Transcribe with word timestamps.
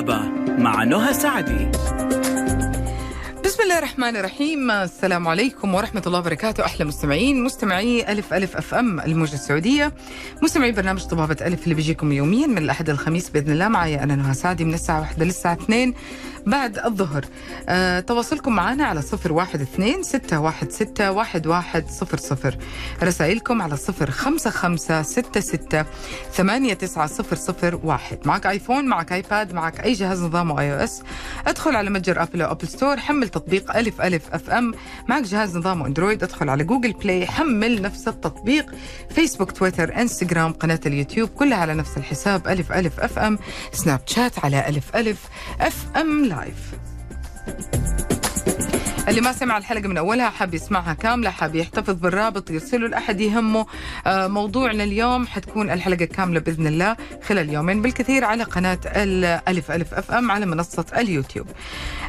الطبابة 0.00 0.52
مع 0.58 0.84
نهى 0.84 1.14
سعدي. 1.14 1.70
بسم 3.44 3.62
الله 3.62 3.78
الرحمن 3.78 4.16
الرحيم. 4.16 4.70
السلام 4.70 5.28
عليكم 5.28 5.74
ورحمة 5.74 6.02
الله 6.06 6.18
وبركاته. 6.18 6.64
أحلى 6.64 6.84
مستمعين 6.84 7.44
مستمعي 7.44 8.12
ألف 8.12 8.34
ألف 8.34 8.56
أف 8.56 8.74
أم 8.74 9.00
الموجة 9.00 9.34
السعودية. 9.34 9.92
مستمعي 10.42 10.72
برنامج 10.72 11.04
طبابة 11.04 11.36
ألف 11.40 11.64
اللي 11.64 11.74
بيجيكم 11.74 12.12
يوميا 12.12 12.46
من 12.46 12.58
الأحد 12.58 12.90
الخميس 12.90 13.30
بإذن 13.30 13.52
الله. 13.52 13.68
معي 13.68 14.02
أنا 14.02 14.16
نهى 14.16 14.34
سعدي 14.34 14.64
من 14.64 14.74
الساعة 14.74 15.00
واحدة 15.00 15.24
للساعة 15.24 15.52
اثنين. 15.54 15.94
بعد 16.46 16.78
الظهر. 16.78 17.24
آه 17.68 18.00
تواصلكم 18.00 18.52
معنا 18.52 18.84
على 18.84 19.02
صفر 19.02 19.32
واحد 19.32 19.60
اثنين 19.60 20.02
ستة 20.02 20.40
واحد 20.40 20.70
ستة 20.70 21.12
واحد 21.12 21.46
واحد 21.46 21.88
صفر 21.88 22.18
صفر. 22.18 22.56
رسائلكم 23.02 23.62
على 23.62 23.76
صفر 23.76 24.10
خمسة 24.10 24.50
خمسة 24.50 25.02
ستة 25.02 25.40
ستة 25.40 25.84
ثمانية 26.32 26.74
تسعة 26.74 27.06
صفر 27.06 27.36
صفر 27.36 27.80
واحد. 27.84 28.18
معك 28.24 28.46
آيفون 28.46 28.84
معك 28.84 29.12
آيباد 29.12 29.52
معك 29.52 29.80
أي 29.80 29.92
جهاز 29.92 30.22
نظامه 30.22 30.60
iOS 30.60 31.02
ادخل 31.46 31.76
على 31.76 31.90
متجر 31.90 32.22
أبل 32.22 32.42
أو 32.42 32.52
App 32.52 32.68
Store 32.68 32.96
حمل 32.96 33.28
تطبيق 33.28 33.76
ألف 33.76 34.00
ألف 34.00 34.22
أف 34.32 34.50
أم. 34.50 34.74
معك 35.08 35.22
جهاز 35.22 35.56
نظامه 35.56 35.86
أندرويد 35.86 36.22
ادخل 36.22 36.48
على 36.48 36.64
جوجل 36.64 36.92
بلاي 36.92 37.26
حمل 37.26 37.82
نفس 37.82 38.08
التطبيق. 38.08 38.66
فيسبوك 39.10 39.52
تويتر 39.52 40.00
انستغرام 40.00 40.52
قناة 40.52 40.80
اليوتيوب 40.86 41.28
كلها 41.28 41.58
على 41.58 41.74
نفس 41.74 41.96
الحساب 41.96 42.48
ألف 42.48 42.72
ألف 42.72 43.00
أف 43.00 43.18
أم. 43.18 43.38
سناب 43.72 44.00
شات 44.06 44.44
على 44.44 44.68
ألف 44.68 44.96
ألف 44.96 45.18
أف 45.60 45.86
أم. 45.96 46.29
live. 46.30 48.19
اللي 49.10 49.20
ما 49.20 49.32
سمع 49.32 49.58
الحلقة 49.58 49.88
من 49.88 49.98
أولها 49.98 50.30
حاب 50.30 50.54
يسمعها 50.54 50.94
كاملة 50.94 51.30
حاب 51.30 51.54
يحتفظ 51.54 51.94
بالرابط 51.94 52.50
يرسله 52.50 52.88
لأحد 52.88 53.20
يهمه. 53.20 53.66
آه، 54.06 54.26
موضوعنا 54.26 54.84
اليوم 54.84 55.26
حتكون 55.26 55.70
الحلقة 55.70 56.04
كاملة 56.04 56.40
بإذن 56.40 56.66
الله 56.66 56.96
خلال 57.28 57.50
يومين 57.50 57.82
بالكثير 57.82 58.24
على 58.24 58.44
قناة 58.44 58.78
الألف 58.86 59.70
ألف 59.70 59.94
أف 59.94 60.10
أم 60.10 60.30
على 60.30 60.46
منصة 60.46 60.84
اليوتيوب. 60.96 61.46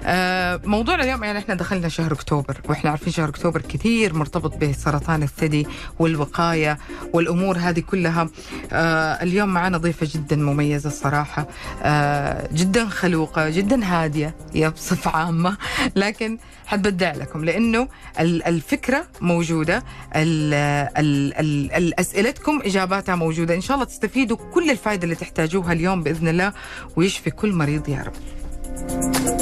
آه، 0.05 0.61
موضوعنا 0.63 1.03
اليوم 1.03 1.23
يعني 1.23 1.39
إحنا 1.39 1.55
دخلنا 1.55 1.89
شهر 1.89 2.13
أكتوبر 2.13 2.57
وإحنا 2.69 2.89
عارفين 2.89 3.13
شهر 3.13 3.29
أكتوبر 3.29 3.61
كثير 3.61 4.13
مرتبط 4.13 4.57
بسرطان 4.57 5.23
الثدي 5.23 5.67
والوقاية 5.99 6.77
والأمور 7.13 7.57
هذه 7.57 7.79
كلها. 7.79 8.29
آه، 8.71 9.23
اليوم 9.23 9.49
معنا 9.49 9.77
ضيفة 9.77 10.07
جدا 10.13 10.35
مميزة 10.35 10.87
الصراحة. 10.87 11.47
آه، 11.83 12.49
جدا 12.53 12.85
خلوقة 12.89 13.49
جدا 13.49 13.85
هادية 13.85 14.35
يا 14.55 14.69
بصفة 14.69 15.11
عامة. 15.11 15.57
لكن 15.95 16.37
حتبدع 16.71 17.11
لكم 17.13 17.45
لأنه 17.45 17.87
ال- 18.19 18.43
الفكرة 18.43 19.05
موجودة 19.21 19.83
ال 20.15 20.53
ال 20.97 21.33
ال 21.39 21.71
الاسئلتكم 21.71 22.61
إجاباتها 22.65 23.15
موجودة. 23.15 23.55
إن 23.55 23.61
شاء 23.61 23.75
الله 23.75 23.85
تستفيدوا 23.85 24.37
كل 24.53 24.69
الفائده 24.71 25.03
اللي 25.03 25.15
تحتاجوها 25.15 25.73
اليوم 25.73 26.03
بإذن 26.03 26.27
الله 26.27 26.53
ويشفي 26.95 27.31
كل 27.31 27.53
مريض 27.53 27.89
يا 27.89 28.03
رب. 28.07 29.40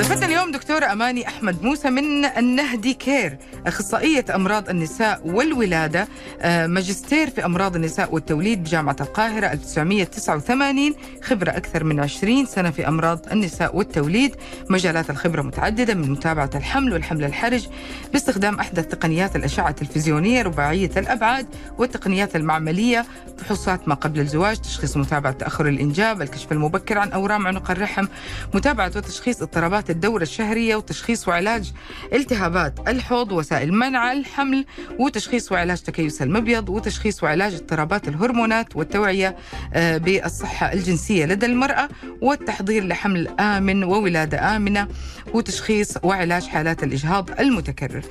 ضيفتنا 0.00 0.26
اليوم 0.26 0.52
دكتورة 0.52 0.92
أماني 0.92 1.28
أحمد 1.28 1.62
موسى 1.62 1.90
من 1.90 2.24
النهدي 2.24 2.94
كير 2.94 3.38
أخصائية 3.66 4.24
أمراض 4.34 4.68
النساء 4.68 5.20
والولادة 5.24 6.08
آه، 6.40 6.66
ماجستير 6.66 7.30
في 7.30 7.44
أمراض 7.44 7.76
النساء 7.76 8.14
والتوليد 8.14 8.62
بجامعة 8.62 8.96
القاهرة 9.00 9.46
1989 9.46 10.94
خبرة 11.22 11.50
أكثر 11.50 11.84
من 11.84 12.00
20 12.00 12.46
سنة 12.46 12.70
في 12.70 12.88
أمراض 12.88 13.26
النساء 13.32 13.76
والتوليد. 13.76 14.36
مجالات 14.70 15.10
الخبرة 15.10 15.42
متعددة 15.42 15.94
من 15.94 16.10
متابعة 16.10 16.50
الحمل 16.54 16.92
والحمل 16.92 17.24
الحرج 17.24 17.66
باستخدام 18.12 18.54
أحدث 18.60 18.86
تقنيات 18.86 19.36
الأشعة 19.36 19.68
التلفزيونية 19.68 20.42
رباعية 20.42 20.90
الأبعاد 20.96 21.46
والتقنيات 21.78 22.36
المعملية 22.36 23.04
فحوصات 23.38 23.88
ما 23.88 23.94
قبل 23.94 24.20
الزواج 24.20 24.56
تشخيص 24.56 24.96
متابعة 24.96 25.32
تأخر 25.32 25.68
الإنجاب 25.68 26.22
الكشف 26.22 26.52
المبكر 26.52 26.98
عن 26.98 27.12
أورام 27.12 27.46
عنق 27.46 27.70
الرحم 27.70 28.06
متابعة 28.54 28.92
وتشخيص 28.96 29.42
اضطرابات 29.42 29.89
الدورة 29.90 30.22
الشهرية 30.22 30.76
وتشخيص 30.76 31.28
وعلاج 31.28 31.72
التهابات 32.12 32.88
الحوض 32.88 33.32
وسائل 33.32 33.72
منع 33.72 34.12
الحمل 34.12 34.64
وتشخيص 34.98 35.52
وعلاج 35.52 35.78
تكيس 35.82 36.22
المبيض 36.22 36.68
وتشخيص 36.68 37.22
وعلاج 37.22 37.54
اضطرابات 37.54 38.08
الهرمونات 38.08 38.76
والتوعية 38.76 39.36
آه، 39.74 39.96
بالصحة 39.98 40.72
الجنسية 40.72 41.26
لدى 41.26 41.46
المرأة 41.46 41.88
والتحضير 42.20 42.84
لحمل 42.84 43.28
آمن 43.40 43.84
وولادة 43.84 44.56
آمنة 44.56 44.88
وتشخيص 45.34 45.94
وعلاج 46.02 46.46
حالات 46.46 46.82
الإجهاض 46.82 47.30
المتكرر. 47.40 48.02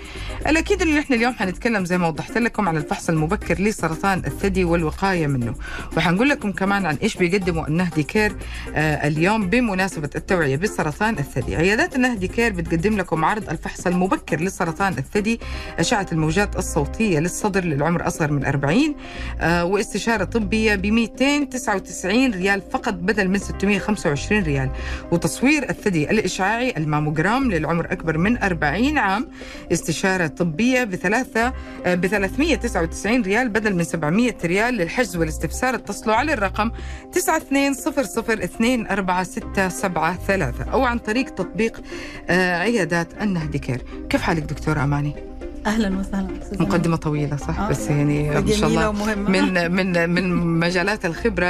الأكيد 0.47 0.81
أنه 0.81 0.99
نحن 0.99 1.13
اليوم 1.13 1.33
حنتكلم 1.33 1.85
زي 1.85 1.97
ما 1.97 2.07
وضحت 2.07 2.37
لكم 2.37 2.67
على 2.69 2.77
الفحص 2.77 3.09
المبكر 3.09 3.61
لسرطان 3.61 4.19
الثدي 4.19 4.63
والوقاية 4.63 5.27
منه. 5.27 5.55
وحنقول 5.97 6.29
لكم 6.29 6.51
كمان 6.51 6.85
عن 6.85 6.95
إيش 6.95 7.17
بيقدموا 7.17 7.67
النهدي 7.67 8.03
كير 8.03 8.35
آه، 8.75 9.07
اليوم 9.07 9.49
بمناسبة 9.49 10.09
التوعية 10.15 10.55
بسرطان 10.55 11.17
الثدي. 11.17 11.57
عيادات 11.59 11.95
النهدي 11.95 12.27
كير 12.27 12.53
بتقدم 12.53 12.97
لكم 12.97 13.25
عرض 13.25 13.49
الفحص 13.49 13.87
المبكر 13.87 14.41
لسرطان 14.41 14.93
الثدي 14.97 15.39
أشعة 15.79 16.07
الموجات 16.11 16.55
الصوتية 16.55 17.19
للصدر 17.19 17.63
للعمر 17.63 18.07
أصغر 18.07 18.31
من 18.31 18.45
40 18.45 18.95
آه، 19.41 19.65
واستشارة 19.65 20.23
طبية 20.23 20.75
ب 20.75 20.85
299 20.85 22.31
ريال 22.33 22.61
فقط 22.71 22.93
بدل 22.93 23.27
من 23.27 23.39
625 23.39 24.43
ريال. 24.43 24.69
وتصوير 25.11 25.69
الثدي 25.69 26.11
الإشعاعي 26.11 26.73
الماموجرام 26.77 27.51
للعمر 27.51 27.85
أكبر 27.91 28.17
من 28.17 28.43
40 28.43 28.97
عام 28.97 29.27
استشارة 29.71 30.27
طبية 30.27 30.83
بثلاثة 30.83 31.53
آه، 31.85 31.95
ب 31.95 32.07
399 32.07 33.21
ريال 33.21 33.49
بدل 33.49 33.75
من 33.75 33.83
700 33.83 34.33
ريال 34.45 34.73
للحجز 34.73 35.17
والاستفسار 35.17 35.75
اتصلوا 35.75 36.15
على 36.15 36.33
الرقم 36.33 36.71
9200246773 37.11 37.19
أو 40.71 40.85
عن 40.85 40.97
طريق 40.99 41.29
تطبيق 41.29 41.48
آه، 42.29 42.57
عيادات 42.57 43.07
النهدي 43.21 43.59
care 43.59 43.81
كيف 44.09 44.21
حالك 44.21 44.43
دكتورة 44.43 44.83
أماني؟ 44.83 45.13
أهلا 45.65 45.99
وسهلا. 45.99 46.27
أستاذة. 46.41 46.61
مقدمة 46.61 46.95
طويلة 46.95 47.35
صح؟ 47.37 47.59
آه، 47.59 47.69
بس 47.69 47.87
يعني 47.89 48.29
ما 48.29 48.51
شاء 48.51 48.69
الله. 48.69 48.89
ومهمة. 48.89 49.29
من 49.29 49.71
من 49.71 50.09
من 50.09 50.59
مجالات 50.59 51.05
الخبرة 51.05 51.45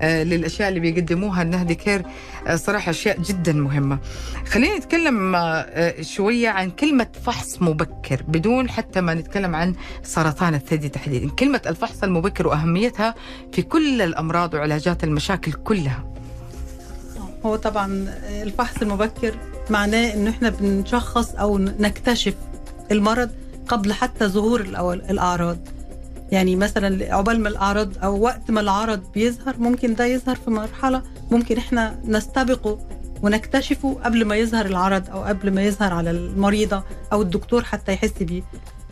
آه، 0.00 0.22
للأشياء 0.22 0.68
اللي 0.68 0.80
بيقدموها 0.80 1.42
النهدي 1.42 1.74
كير 1.74 2.02
آه، 2.46 2.56
صراحة 2.56 2.90
أشياء 2.90 3.20
جدا 3.22 3.52
مهمة. 3.52 3.98
خلينا 4.46 4.76
نتكلم 4.78 5.36
شوية 6.00 6.48
عن 6.48 6.70
كلمة 6.70 7.06
فحص 7.26 7.62
مبكر 7.62 8.22
بدون 8.28 8.70
حتى 8.70 9.00
ما 9.00 9.14
نتكلم 9.14 9.54
عن 9.54 9.74
سرطان 10.02 10.54
الثدي 10.54 10.88
تحديدا، 10.88 11.30
كلمة 11.30 11.60
الفحص 11.66 12.02
المبكر 12.02 12.46
وأهميتها 12.46 13.14
في 13.52 13.62
كل 13.62 14.02
الأمراض 14.02 14.54
وعلاجات 14.54 15.04
المشاكل 15.04 15.52
كلها. 15.52 16.04
هو 17.46 17.56
طبعا 17.56 18.14
الفحص 18.42 18.82
المبكر 18.82 19.34
معناه 19.70 20.14
إنه 20.14 20.30
إحنا 20.30 20.50
بنشخص 20.50 21.34
أو 21.34 21.58
نكتشف 21.58 22.34
المرض 22.92 23.30
قبل 23.68 23.92
حتى 23.92 24.26
ظهور 24.26 24.60
الأعراض. 25.10 25.58
يعني 26.32 26.56
مثلا 26.56 27.14
عقبال 27.14 27.40
ما 27.40 27.48
الأعراض 27.48 27.98
أو 28.04 28.20
وقت 28.20 28.50
ما 28.50 28.60
العرض 28.60 29.02
بيظهر 29.14 29.58
ممكن 29.58 29.94
ده 29.94 30.04
يظهر 30.04 30.36
في 30.36 30.50
مرحلة 30.50 31.02
ممكن 31.30 31.56
إحنا 31.58 31.98
نستبقه 32.04 32.78
ونكتشفه 33.22 33.94
قبل 34.04 34.24
ما 34.24 34.36
يظهر 34.36 34.66
العرض 34.66 35.10
أو 35.10 35.22
قبل 35.22 35.50
ما 35.54 35.62
يظهر 35.62 35.92
على 35.94 36.10
المريضة 36.10 36.82
أو 37.12 37.22
الدكتور 37.22 37.64
حتى 37.64 37.92
يحس 37.92 38.12
بيه 38.22 38.42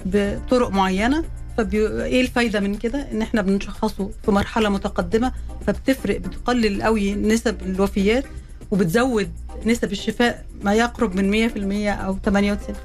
بطرق 0.06 0.70
معينة. 0.70 1.24
فبي... 1.58 1.86
إيه 1.88 2.20
الفايدة 2.20 2.60
من 2.60 2.74
كده؟ 2.74 3.06
إن 3.12 3.22
إحنا 3.22 3.42
بنشخصه 3.42 4.10
في 4.24 4.30
مرحلة 4.30 4.68
متقدمة 4.68 5.32
فبتفرق 5.66 6.18
بتقلل 6.20 6.82
قوي 6.82 7.14
نسب 7.14 7.62
الوفيات 7.62 8.24
وبتزود 8.72 9.30
نسب 9.66 9.92
الشفاء 9.92 10.44
ما 10.62 10.74
يقرب 10.74 11.14
من 11.14 11.48
100% 11.48 11.88
أو 11.88 12.16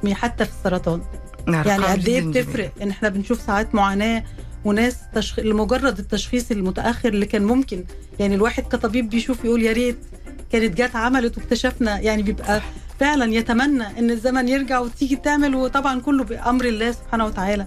98% 0.05 0.13
حتى 0.13 0.45
في 0.45 0.51
السرطان. 0.51 1.01
يعني 1.47 1.83
قد 1.85 2.07
إيه 2.07 2.21
بتفرق؟ 2.21 2.71
ان 2.81 2.89
إحنا 2.89 3.09
بنشوف 3.09 3.41
ساعات 3.41 3.75
معاناة 3.75 4.23
وناس 4.65 4.97
تشخ... 5.15 5.39
لمجرد 5.39 5.99
التشخيص 5.99 6.51
المتأخر 6.51 7.09
اللي 7.09 7.25
كان 7.25 7.43
ممكن. 7.43 7.83
يعني 8.19 8.35
الواحد 8.35 8.63
كطبيب 8.63 9.09
بيشوف 9.09 9.45
يقول 9.45 9.63
يا 9.63 9.71
ريت 9.73 9.97
كانت 10.51 10.81
جت 10.81 10.95
عملت 10.95 11.37
واكتشفنا. 11.37 11.99
يعني 11.99 12.23
بيبقى 12.23 12.61
فعلا 12.99 13.33
يتمنى 13.33 13.99
إن 13.99 14.11
الزمن 14.11 14.47
يرجع 14.47 14.79
وتيجي 14.79 15.15
تعمل. 15.15 15.55
وطبعا 15.55 16.01
كله 16.01 16.23
بأمر 16.23 16.65
الله 16.65 16.91
سبحانه 16.91 17.25
وتعالى. 17.25 17.65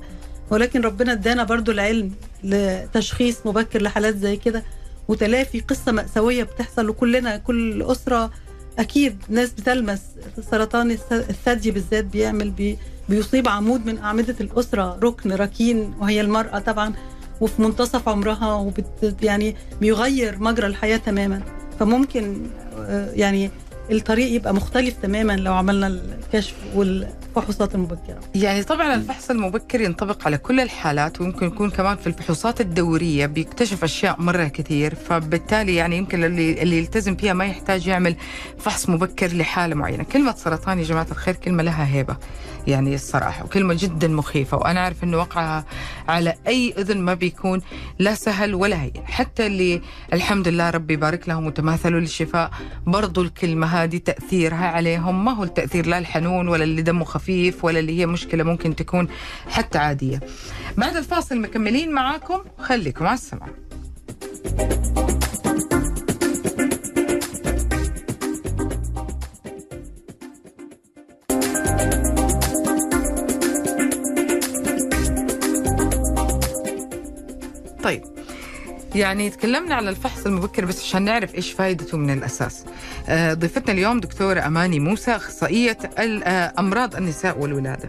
ولكن 0.50 0.80
ربنا 0.80 1.12
ادانا 1.12 1.44
برضو 1.44 1.72
العلم 1.72 2.12
لتشخيص 2.44 3.36
مبكر 3.44 3.82
لحالات 3.82 4.16
زي 4.16 4.36
كده. 4.36 4.62
وتلافي 5.10 5.60
قصة 5.60 5.92
مأساوية 5.92 6.42
بتحصل 6.42 6.88
وكلنا 6.88 7.36
كل 7.36 7.82
أسرة 7.82 8.30
أكيد 8.78 9.16
ناس 9.28 9.50
بتلمس. 9.50 10.00
سرطان 10.50 10.96
الث- 10.96 11.12
الثدي 11.12 11.70
بالذات 11.70 12.04
بيعمل 12.04 12.50
بي 12.50 12.78
بيصيب 13.08 13.48
عمود 13.48 13.86
من 13.86 13.98
أعمدة 13.98 14.36
الأسرة 14.40 14.98
ركن 15.02 15.32
ركين 15.32 15.94
وهي 16.00 16.20
المرأة 16.20 16.58
طبعا 16.58 16.92
وفي 17.40 17.62
منتصف 17.62 18.08
عمرها 18.08 18.54
وبت 18.54 19.16
يعني 19.22 19.56
بيغير 19.80 20.38
مجرى 20.38 20.66
الحياة 20.66 20.96
تماما. 20.96 21.42
فممكن 21.80 22.46
آه، 22.78 23.12
يعني 23.12 23.50
الطريق 23.90 24.32
يبقى 24.34 24.54
مختلف 24.54 24.94
تماما 25.02 25.32
لو 25.36 25.54
عملنا 25.54 25.86
الكشف 25.86 26.54
وال 26.74 27.08
الفحوصات 27.36 27.74
المبكرة. 27.74 28.20
يعني 28.34 28.62
طبعا 28.62 28.94
الفحص 28.94 29.30
المبكر 29.30 29.80
ينطبق 29.80 30.26
على 30.26 30.38
كل 30.38 30.60
الحالات 30.60 31.20
ويمكن 31.20 31.46
يكون 31.46 31.70
كمان 31.70 31.96
في 31.96 32.06
الفحوصات 32.06 32.60
الدورية 32.60 33.26
بيكتشف 33.26 33.84
أشياء 33.84 34.20
مرة 34.22 34.44
كثير 34.44 34.94
فبالتالي 34.94 35.74
يعني 35.74 35.96
يمكن 35.96 36.24
اللي 36.24 36.62
اللي 36.62 36.78
يلتزم 36.78 37.16
فيها 37.16 37.32
ما 37.32 37.44
يحتاج 37.44 37.86
يعمل 37.86 38.16
فحص 38.58 38.88
مبكر 38.88 39.26
لحالة 39.26 39.74
معينة، 39.74 40.04
كلمة 40.04 40.34
سرطان 40.34 40.78
يا 40.78 40.84
جماعة 40.84 41.06
الخير 41.10 41.34
كلمة 41.34 41.62
لها 41.62 41.86
هيبة 41.94 42.16
يعني 42.66 42.94
الصراحة 42.94 43.44
وكلمة 43.44 43.76
جدا 43.78 44.08
مخيفة 44.08 44.56
وأنا 44.56 44.80
أعرف 44.80 45.04
انه 45.04 45.16
وقعها 45.16 45.64
على 46.08 46.34
أي 46.46 46.74
إذن 46.78 46.98
ما 46.98 47.14
بيكون 47.14 47.60
لا 47.98 48.14
سهل 48.14 48.54
ولا 48.54 48.82
هين، 48.82 48.92
حتى 49.04 49.46
اللي 49.46 49.82
الحمد 50.12 50.48
لله 50.48 50.70
ربي 50.70 50.94
يبارك 50.94 51.28
لهم 51.28 51.46
وتماثلوا 51.46 52.00
للشفاء 52.00 52.50
برضو 52.86 53.22
الكلمة 53.22 53.66
هذه 53.66 53.96
تأثيرها 53.96 54.66
عليهم. 54.66 55.24
ما 55.24 55.32
هو 55.32 55.44
التأثير؟ 55.44 55.86
لا 55.86 55.98
الحنون 55.98 56.48
ولا 56.48 56.64
اللي 56.64 56.82
دمه 56.82 57.04
خفيف. 57.04 57.19
ولا 57.62 57.78
اللي 57.78 57.98
هي 57.98 58.06
مشكلة 58.06 58.44
ممكن 58.44 58.76
تكون 58.76 59.08
حتى 59.48 59.78
عادية. 59.78 60.20
بعد 60.76 60.96
الفاصل 60.96 61.40
مكملين 61.40 61.92
معاكم 61.92 62.40
خليكم 62.58 63.06
على 63.06 63.14
السمع. 63.14 63.46
طيب 77.82 78.02
يعني 78.94 79.30
تكلمنا 79.30 79.74
على 79.74 79.90
الفحص 79.90 80.26
المبكر 80.26 80.64
بس 80.64 80.82
عشان 80.82 81.02
نعرف 81.02 81.34
إيش 81.34 81.52
فائدته 81.52 81.98
من 81.98 82.10
الأساس. 82.10 82.64
آه، 83.10 83.34
ضيفتنا 83.34 83.72
اليوم 83.72 84.00
دكتورة 84.00 84.40
أماني 84.46 84.80
موسى 84.80 85.18
آه، 86.24 86.52
امراض 86.58 86.96
النساء 86.96 87.38
والولادة. 87.38 87.88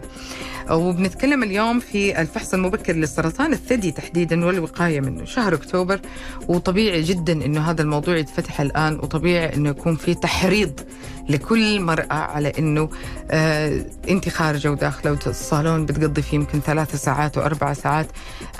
وبنتكلم 0.70 1.42
اليوم 1.42 1.80
في 1.80 2.20
الفحص 2.20 2.54
المبكر 2.54 2.92
للسرطان 2.92 3.52
الثدي 3.52 3.90
تحديدا 3.90 4.44
والوقاية 4.46 5.00
منه. 5.00 5.24
شهر 5.24 5.54
أكتوبر 5.54 6.00
وطبيعي 6.48 7.02
جدا 7.02 7.32
إنه 7.32 7.70
هذا 7.70 7.82
الموضوع 7.82 8.16
يتفتح 8.16 8.60
الآن 8.60 8.94
وطبيعي 8.94 9.54
إنه 9.54 9.68
يكون 9.68 9.96
في 9.96 10.14
تحريض 10.14 10.80
لكل 11.28 11.80
مرأة 11.80 12.14
على 12.14 12.52
إنه 12.58 12.88
آه 13.30 13.84
أنت 14.08 14.28
خارجة 14.28 14.70
وداخلة 14.70 15.18
والصالون 15.26 15.86
بتقضي 15.86 16.22
فيه 16.22 16.36
يمكن 16.36 16.60
ثلاثة 16.60 16.98
ساعات 16.98 17.38
وأربع 17.38 17.72
ساعات. 17.72 18.06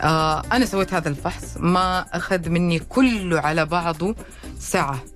آه 0.00 0.42
أنا 0.52 0.64
سويت 0.64 0.94
هذا 0.94 1.08
الفحص 1.08 1.56
ما 1.56 2.00
أخذ 2.12 2.48
مني 2.48 2.78
كله 2.78 3.40
على 3.40 3.66
بعضه 3.66 4.14
ساعة. 4.58 5.11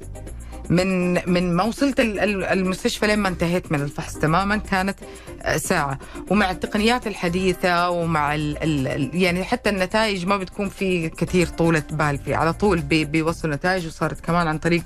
من 0.71 1.15
من 1.33 1.53
ما 1.57 1.65
وصلت 1.65 2.01
ال- 2.01 2.21
ال- 2.21 2.45
المستشفى 2.45 3.07
لين 3.07 3.19
ما 3.19 3.29
انتهيت 3.29 3.73
من 3.73 3.81
الفحص 3.81 4.15
تماما 4.15 4.57
كانت 4.57 4.97
آه، 5.43 5.57
ساعة. 5.57 5.99
ومع 6.31 6.51
التقنيات 6.51 7.07
الحديثة 7.07 7.91
ومع 7.91 8.35
ال 8.35 8.57
ال 8.89 9.11
يعني 9.23 9.45
حتى 9.45 9.71
النتائج 9.71 10.27
ما 10.27 10.37
بتكون 10.37 10.69
في 10.69 11.09
كثير 11.09 11.47
طولة 11.47 11.83
بال 11.91 12.19
فيه 12.19 12.37
على 12.37 12.53
طول 12.53 12.81
بي 12.81 13.05
بيوصلوا 13.05 13.55
نتائج 13.55 13.87
وصارت 13.87 14.21
كمان 14.21 14.47
عن 14.49 14.59
طريق 14.59 14.83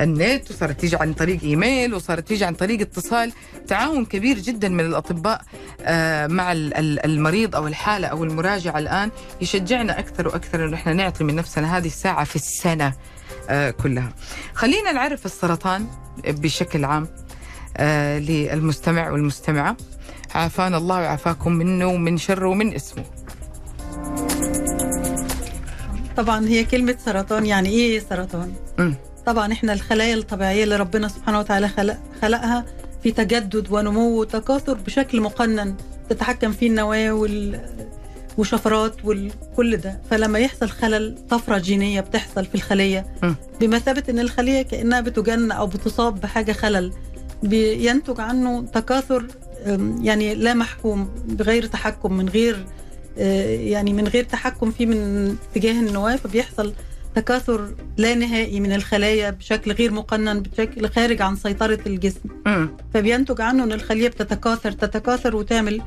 النت 0.00 0.50
وصارت 0.50 0.80
تيجي 0.80 0.96
عن 0.96 1.12
طريق 1.12 1.42
إيميل 1.42 1.94
وصارت 1.94 2.28
تيجي 2.28 2.44
عن 2.44 2.54
طريق 2.54 2.80
اتصال. 2.80 3.32
تعاون 3.68 4.04
كبير 4.04 4.38
جدا 4.38 4.68
من 4.68 4.80
الأطباء 4.86 5.42
آه، 5.80 6.26
مع 6.26 6.52
ال- 6.52 6.74
ال- 6.74 7.04
المريض 7.04 7.56
أو 7.56 7.66
الحالة 7.66 8.06
أو 8.06 8.24
المراجعة 8.24 8.78
الآن 8.78 9.10
يشجعنا 9.40 9.98
أكثر 9.98 10.28
وأكثر 10.28 10.64
إنه 10.64 10.74
إحنا 10.74 10.92
نعطي 10.92 11.24
من 11.24 11.34
نفسنا 11.36 11.76
هذه 11.76 11.86
الساعة 11.86 12.24
في 12.24 12.36
السنة. 12.36 12.86
آه، 12.86 12.92
كلها. 13.82 14.12
خلينا 14.54 14.92
نعرف 14.92 15.26
السرطان 15.26 15.86
بشكل 16.28 16.84
عام 16.84 17.08
آه، 17.76 18.18
للمستمع 18.18 19.10
والمستمعة. 19.10 19.76
عافانا 20.34 20.76
الله 20.76 20.96
وعافاكم 21.00 21.52
منه 21.52 21.86
ومن 21.86 22.18
شره 22.18 22.48
ومن 22.48 22.74
اسمه. 22.74 23.04
طبعا 26.16 26.48
هي 26.48 26.64
كلمة 26.64 26.96
سرطان 27.04 27.46
يعني 27.46 27.68
إيه 27.68 28.00
سرطان؟ 28.00 28.52
مم. 28.78 28.94
طبعا 29.26 29.52
إحنا 29.52 29.72
الخلايا 29.72 30.14
الطبيعية 30.14 30.64
اللي 30.64 30.76
ربنا 30.76 31.08
سبحانه 31.08 31.38
وتعالى 31.38 31.68
خلق 31.68 31.98
خلقها 32.22 32.64
في 33.02 33.12
تجدد 33.12 33.66
ونمو 33.70 34.20
وتكاثر 34.20 34.74
بشكل 34.74 35.20
مقنن 35.20 35.74
تتحكم 36.10 36.52
فيه 36.52 36.66
النواة 36.68 37.10
وال 37.12 37.60
وشفرات 38.38 38.96
وكل 39.04 39.76
ده 39.76 40.00
فلما 40.10 40.38
يحصل 40.38 40.68
خلل 40.68 41.18
طفرة 41.30 41.58
جينية 41.58 42.00
بتحصل 42.00 42.44
في 42.44 42.54
الخلية. 42.54 43.06
بمثابة 43.60 44.02
إن 44.08 44.18
الخلية 44.18 44.62
كأنها 44.62 45.00
بتجن 45.00 45.50
أو 45.52 45.66
بتصاب 45.66 46.20
بحاجة 46.20 46.52
خلل 46.52 46.92
بينتج 47.42 48.20
عنه 48.20 48.62
تكاثر 48.74 49.26
يعني 50.02 50.34
لا 50.34 50.54
محكوم 50.54 51.10
بغير 51.28 51.66
تحكم 51.66 52.12
من 52.12 52.28
غير 52.28 52.66
آه، 53.18 53.56
يعني 53.60 53.92
من 53.92 54.08
غير 54.08 54.24
تحكم 54.24 54.70
فيه 54.70 54.86
من 54.86 55.36
اتجاه 55.52 55.72
النواة 55.72 56.16
فبيحصل 56.16 56.72
تكاثر 57.14 57.68
لا 57.96 58.14
نهائي 58.14 58.60
من 58.60 58.72
الخلايا 58.72 59.30
بشكل 59.30 59.72
غير 59.72 59.92
مقنن 59.92 60.40
بشكل 60.42 60.88
خارج 60.88 61.22
عن 61.22 61.36
سيطرة 61.36 61.78
الجسم. 61.86 62.28
فبينتج 62.94 63.40
عنه 63.40 63.64
أن 63.64 63.72
الخلية 63.72 64.08
بتتكاثر 64.08 64.72
تتكاثر 64.72 65.36
وتعمل 65.36 65.82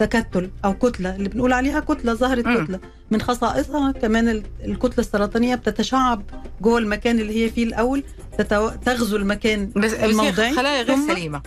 تكتل 0.00 0.50
أو 0.64 0.74
كتلة 0.74 1.16
اللي 1.16 1.28
بنقول 1.28 1.52
عليها 1.52 1.80
كتلة 1.80 2.14
ظهرت 2.14 2.46
مم. 2.46 2.64
كتلة 2.64 2.80
من 3.10 3.22
خصائصها 3.22 3.92
كمان 3.92 4.28
ال- 4.28 4.42
الكتلة 4.64 4.98
السرطانية 4.98 5.54
بتتشعب 5.54 6.22
جوه 6.62 6.78
المكان 6.78 7.18
اللي 7.18 7.44
هي 7.44 7.50
فيه 7.50 7.64
الأول 7.64 8.02
تتو... 8.38 8.68
تغزو 8.68 9.16
المكان 9.16 9.70
بس 9.76 9.92
الموضعي 9.94 10.54
خلايا 10.54 10.82
غير 10.82 10.96
سليمة 11.08 11.42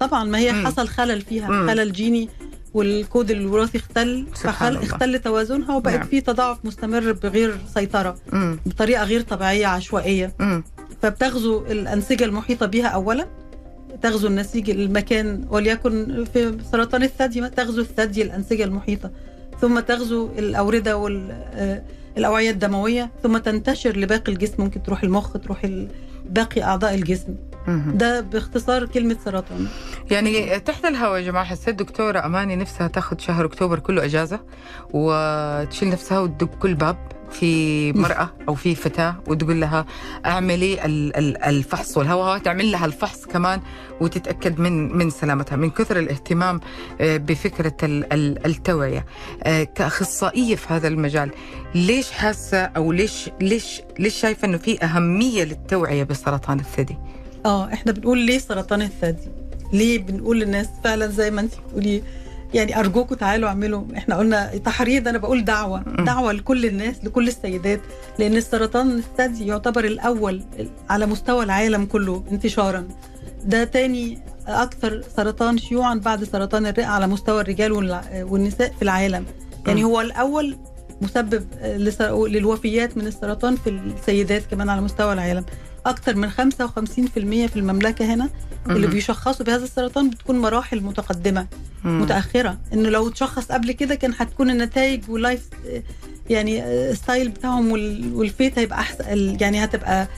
طبعا 0.00 0.24
ما 0.24 0.38
هي 0.38 0.52
مم. 0.52 0.66
حصل 0.66 0.88
خلل 0.88 1.20
فيها 1.20 1.48
مم. 1.48 1.66
خلل 1.68 1.92
جيني 1.92 2.28
والكود 2.74 3.30
الوراثي 3.30 3.78
اختل 3.78 4.26
فخل. 4.34 4.76
اختل 4.76 5.18
توازنها 5.18 5.76
وبقت 5.76 5.94
نعم. 5.96 6.06
في 6.06 6.20
تضاعف 6.20 6.58
مستمر 6.64 7.12
بغير 7.12 7.56
سيطرة 7.74 8.16
مم. 8.32 8.58
بطريقة 8.66 9.04
غير 9.04 9.20
طبيعية 9.20 9.66
عشوائية 9.66 10.34
مم. 10.38 10.64
فبتغزو 11.02 11.64
الأنسجة 11.66 12.24
المحيطة 12.24 12.66
بها 12.66 12.86
أولا 12.86 13.26
تغزو 14.02 14.28
النسيج 14.28 14.70
المكان 14.70 15.44
وليكن 15.50 16.24
في 16.32 16.58
سرطان 16.72 17.02
الثدي 17.02 17.48
تغزو 17.48 17.80
الثدي 17.80 18.22
الأنسجة 18.22 18.64
المحيطة. 18.64 19.10
ثم 19.60 19.80
تغزو 19.80 20.28
الأوردة 20.38 20.96
والأوعية 20.96 22.50
الدموية 22.50 23.10
ثم 23.22 23.38
تنتشر 23.38 23.96
لباقي 23.96 24.32
الجسم. 24.32 24.62
ممكن 24.62 24.82
تروح 24.82 25.02
المخ 25.02 25.32
تروح 25.32 25.66
باقي 26.28 26.62
أعضاء 26.62 26.94
الجسم. 26.94 27.34
ده 27.94 28.20
باختصار 28.20 28.86
كلمة 28.86 29.16
سرطان. 29.24 29.66
يعني 30.10 30.60
تحت 30.60 30.84
الهواء 30.84 31.20
يا 31.20 31.26
جماعة 31.26 31.44
حسيت 31.44 31.74
دكتورة 31.74 32.26
أماني 32.26 32.56
نفسها 32.56 32.88
تاخذ 32.88 33.18
شهر 33.18 33.44
أكتوبر 33.44 33.78
كله 33.78 34.04
أجازة 34.04 34.40
وتشيل 34.90 35.90
نفسها 35.90 36.20
وتدق 36.20 36.58
كل 36.58 36.74
باب. 36.74 36.96
في 37.32 37.92
مرأة 37.92 38.30
أو 38.48 38.54
في 38.54 38.74
فتاة 38.74 39.16
وتقول 39.26 39.60
لها 39.60 39.86
أعملي 40.26 40.84
ال- 40.84 41.16
ال- 41.16 41.42
الفحص 41.44 41.96
والهواء 41.96 42.38
تعمل 42.38 42.72
لها 42.72 42.86
الفحص 42.86 43.24
كمان 43.26 43.60
وتتأكد 44.00 44.60
من 44.60 44.96
من 44.98 45.10
سلامتها 45.10 45.56
من 45.56 45.70
كثر 45.70 45.98
الاهتمام 45.98 46.60
آه، 47.00 47.16
بفكرة 47.16 47.76
ال- 47.82 48.12
ال- 48.12 48.46
التوعية 48.46 49.06
آه، 49.42 49.62
كأخصائية 49.64 50.54
في 50.56 50.72
هذا 50.74 50.88
المجال 50.88 51.30
ليش 51.74 52.10
حاسة 52.10 52.58
أو 52.58 52.92
ليش 52.92 53.30
ليش 53.40 53.80
ليش 53.98 54.14
شايفة 54.20 54.46
إنه 54.48 54.58
في 54.58 54.84
أهمية 54.84 55.44
للتوعية 55.44 56.02
بسرطان 56.04 56.60
الثدي؟ 56.60 56.96
آه 57.46 57.72
إحنا 57.72 57.92
بنقول 57.92 58.18
ليه 58.18 58.38
سرطان 58.38 58.82
الثدي 58.82 59.28
ليه 59.72 59.98
بنقول 59.98 60.40
للناس 60.40 60.68
فعلا 60.84 61.06
زي 61.06 61.30
ما 61.30 61.40
انت 61.40 61.52
بتقولي 61.66 62.02
يعني 62.54 62.80
ارجوكم 62.80 63.14
تعالوا 63.14 63.48
اعملوا. 63.48 63.84
إحنا 63.96 64.16
قلنا 64.16 64.56
تحريض 64.56 65.08
أنا 65.08 65.18
بقول 65.18 65.44
دعوة. 65.44 65.82
دعوة 65.82 66.32
لكل 66.32 66.66
الناس 66.66 67.04
لكل 67.04 67.28
السيدات. 67.28 67.80
لأن 68.18 68.36
السرطان 68.36 68.90
الثدي 68.98 69.46
يعتبر 69.46 69.84
الأول 69.84 70.42
على 70.90 71.06
مستوى 71.06 71.44
العالم 71.44 71.84
كله 71.84 72.24
انتشارا. 72.30 72.88
ده 73.44 73.64
تاني 73.64 74.18
أكثر 74.46 75.02
سرطان 75.16 75.58
شيوعا 75.58 75.94
بعد 75.94 76.24
سرطان 76.24 76.66
الرئة 76.66 76.86
على 76.86 77.06
مستوى 77.06 77.40
الرجال 77.40 77.72
والنساء 78.12 78.72
في 78.72 78.82
العالم. 78.82 79.24
يعني. 79.66 79.84
هو 79.84 80.00
الأول 80.00 80.56
مسبب 81.00 81.46
للوفيات 82.28 82.96
من 82.96 83.06
السرطان 83.06 83.56
في 83.56 83.70
السيدات 83.70 84.42
كمان 84.50 84.68
على 84.68 84.80
مستوى 84.80 85.12
العالم. 85.12 85.44
أكثر 85.86 86.16
من 86.16 86.30
55% 86.30 86.34
في 87.46 87.56
المملكة 87.56 88.14
هنا 88.14 88.30
اللي. 88.70 88.86
بيشخصوا 88.86 89.46
بهذا 89.46 89.64
السرطان 89.64 90.10
بتكون 90.10 90.38
مراحل 90.38 90.80
متقدمة. 90.80 91.46
متأخرة 91.84 92.58
إنه 92.72 92.88
لو 92.88 93.08
تشخص 93.08 93.52
قبل 93.52 93.72
كده 93.72 93.94
كان 93.94 94.12
هتكون 94.18 94.50
النتائج 94.50 95.10
وال 95.10 95.23
life 95.23 95.48
يعني 96.30 96.62
style 96.94 97.28
بتاعهم 97.28 97.70
وال- 97.72 98.14
وال 98.14 98.29
fate 98.29 98.58
هيبقى 98.58 98.78
أحسن 98.80 99.36
يعني 99.40 99.64
هتبقى 99.64 100.08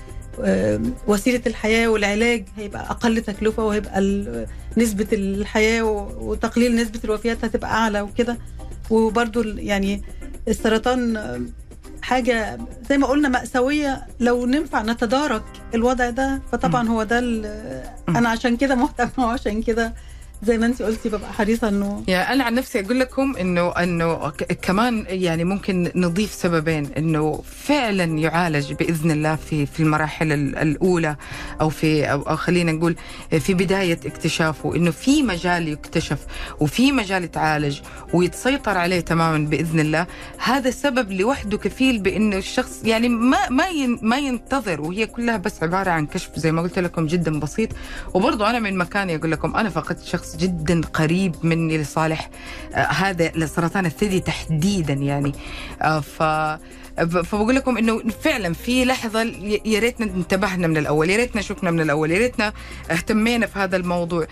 آه، 0.40 0.80
وسيلة 1.06 1.40
الحياة 1.46 1.88
والعلاج 1.88 2.44
هيبقى 2.56 2.90
أقل 2.90 3.20
تكلفة 3.20 3.64
وهيبقى 3.64 4.00
نسبة 4.76 5.06
الحياة 5.12 5.82
وتقليل 6.18 6.76
نسبة 6.76 7.00
الوفيات 7.04 7.44
هتبقى 7.44 7.70
أعلى 7.70 8.00
وكده 8.00 8.38
وبرده 8.90 9.42
يعني 9.60 10.02
السرطان 10.48 11.16
آه، 11.16 11.40
حاجة 12.04 12.58
زي 12.88 12.98
ما 12.98 13.06
قلنا 13.06 13.28
مأساوية. 13.28 14.06
لو 14.20 14.46
ننفع 14.46 14.82
نتدارك 14.82 15.42
الوضع 15.74 16.10
ده 16.10 16.40
فطبعا 16.52 16.88
هو 16.88 17.02
ده 17.02 17.18
أنا 18.08 18.28
عشان 18.28 18.56
كده 18.56 18.74
مهتمه 18.74 19.26
وعشان 19.26 19.62
كده 19.68 19.94
زي 20.46 20.58
ما 20.58 20.66
انت 20.66 20.82
قلتي 20.82 21.08
ببقى 21.08 21.32
حريصة 21.32 21.68
إنه 21.68 22.04
يعني 22.08 22.32
أنا 22.32 22.44
عن 22.44 22.54
نفسي 22.54 22.80
أقول 22.80 23.00
لكم 23.00 23.36
إنه 23.36 23.70
إنه 23.70 24.30
كمان 24.62 25.04
يعني 25.08 25.44
ممكن 25.44 25.90
نضيف 25.94 26.32
سببين 26.34 26.86
إنه 26.98 27.42
فعلا 27.64 28.04
يعالج 28.04 28.72
بإذن 28.72 29.10
الله 29.10 29.36
في 29.36 29.66
في 29.66 29.80
المراحل 29.80 30.32
ال- 30.32 30.56
الأولى 30.56 31.16
أو 31.60 31.68
في 31.68 32.04
أو, 32.12 32.22
أو 32.22 32.36
خلينا 32.36 32.72
نقول 32.72 32.96
في 33.40 33.54
بداية 33.54 34.00
اكتشافه 34.06 34.74
إنه 34.76 34.90
في 34.90 35.22
مجال 35.22 35.68
يكتشف 35.68 36.18
وفي 36.60 36.92
مجال 36.92 37.24
يتعالج 37.24 37.80
ويتسيطر 38.14 38.78
عليه 38.78 39.00
تماما 39.00 39.48
بإذن 39.48 39.80
الله. 39.80 40.06
هذا 40.38 40.70
سبب 40.70 41.12
لوحده 41.12 41.58
كفيل 41.58 41.98
بإنه 41.98 42.36
الشخص 42.36 42.80
يعني 42.84 43.08
ما 43.08 43.48
ما 43.50 43.64
ما 44.02 44.18
ينتظر 44.18 44.80
وهي 44.80 45.06
كلها 45.06 45.36
بس 45.36 45.62
عبارة 45.62 45.90
عن 45.90 46.06
كشف 46.06 46.30
زي 46.36 46.52
ما 46.52 46.62
قلت 46.62 46.78
لكم 46.78 47.06
جدا 47.06 47.40
بسيط. 47.40 47.68
وبرضه 48.14 48.50
أنا 48.50 48.58
من 48.58 48.76
مكاني 48.78 49.16
أقول 49.16 49.30
لكم 49.32 49.56
أنا 49.56 49.68
فقدت 49.70 50.04
شخص 50.04 50.33
جدا 50.36 50.80
قريب 50.80 51.34
مني 51.42 51.78
لصالح 51.78 52.30
آه 52.74 52.78
هذا 52.78 53.32
لسرطان 53.34 53.86
الثدي 53.86 54.20
تحديدا 54.20 54.92
يعني. 54.92 55.32
آه 55.82 56.00
ف 56.00 56.22
فبقول 56.98 57.54
لكم 57.54 57.76
إنه 57.78 58.02
فعلا 58.22 58.52
في 58.54 58.84
لحظة 58.84 59.22
يا 59.64 59.78
ريتنا 59.78 60.06
انتبهنا 60.06 60.66
من 60.66 60.76
الأول 60.76 61.10
يا 61.10 61.16
ريتنا 61.16 61.42
شفنا 61.42 61.70
من 61.70 61.80
الأول 61.80 62.10
يا 62.10 62.18
ريتنا 62.18 62.52
اهتمينا 62.90 63.46
في 63.46 63.58
هذا 63.58 63.76
الموضوع. 63.76 64.26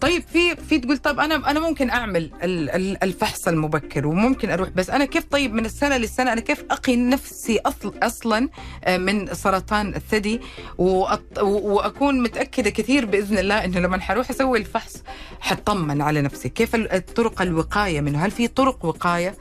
طيب 0.00 0.22
في 0.32 0.56
في 0.56 0.78
تقول 0.78 0.98
طب 0.98 1.20
أنا 1.20 1.50
أنا 1.50 1.60
ممكن 1.60 1.90
أعمل 1.90 2.30
ال- 2.42 2.70
ال- 2.70 3.04
الفحص 3.04 3.48
المبكر 3.48 4.06
وممكن 4.06 4.50
أروح 4.50 4.68
بس 4.68 4.90
أنا 4.90 5.04
كيف 5.04 5.24
طيب 5.30 5.54
من 5.54 5.64
السنة 5.64 5.96
للسنة 5.96 6.32
أنا 6.32 6.40
كيف 6.40 6.64
أقي 6.70 6.96
نفسي 6.96 7.60
أصلا 8.02 8.48
آه، 8.84 8.96
من 8.96 9.34
سرطان 9.34 9.94
الثدي؟ 9.94 10.40
وأكون 10.78 12.22
متأكدة 12.22 12.70
كثير 12.70 13.04
بإذن 13.06 13.38
الله 13.38 13.64
إنه 13.64 13.80
لما 13.80 14.00
حروح 14.00 14.30
أسوي 14.30 14.58
الفحص 14.58 15.02
حطمن 15.40 16.02
على 16.02 16.22
نفسي. 16.22 16.48
كيف 16.48 16.74
الطرق 16.74 17.42
الوقاية 17.42 18.00
منه؟ 18.00 18.24
هل 18.26 18.30
في 18.30 18.48
طرق 18.48 18.84
وقاية؟ 18.84 19.34